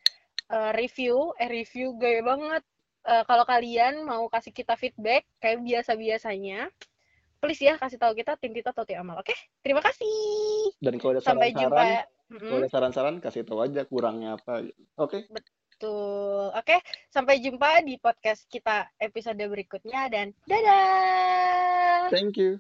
eh, 0.52 0.70
review, 0.76 1.32
eh 1.40 1.48
review 1.48 1.96
gaya 1.96 2.20
banget. 2.20 2.60
Eh, 3.04 3.24
kalau 3.24 3.48
kalian 3.48 4.04
mau 4.04 4.28
kasih 4.28 4.52
kita 4.52 4.76
feedback 4.76 5.24
kayak 5.40 5.64
biasa-biasanya, 5.64 6.68
please 7.44 7.60
ya 7.60 7.76
kasih 7.76 8.00
tahu 8.00 8.16
kita 8.16 8.40
tim 8.40 8.50
Tito 8.50 8.72
atau 8.72 8.82
tim 8.82 8.96
Amal. 8.98 9.20
Oke, 9.20 9.36
terima 9.60 9.84
kasih. 9.84 10.72
dan 10.80 10.96
kalau 10.96 11.12
ada 11.14 11.22
Sampai 11.22 11.52
saran-saran 11.52 11.60
jumpa. 11.60 11.84
kalau 12.24 12.40
Mm-mm. 12.40 12.60
ada 12.64 12.68
saran-saran 12.72 13.14
kasih 13.20 13.42
tahu 13.44 13.58
aja 13.60 13.84
kurangnya 13.84 14.40
apa 14.40 14.64
oke 14.96 15.28
Betul. 15.28 16.54
Oke, 16.54 16.78
sampai 17.10 17.42
jumpa 17.42 17.82
di 17.82 17.98
podcast 17.98 18.46
kita 18.46 18.88
episode 18.96 19.42
berikutnya 19.42 20.06
dan 20.08 20.30
dadah. 20.46 22.08
thank 22.08 22.38
you 22.38 22.56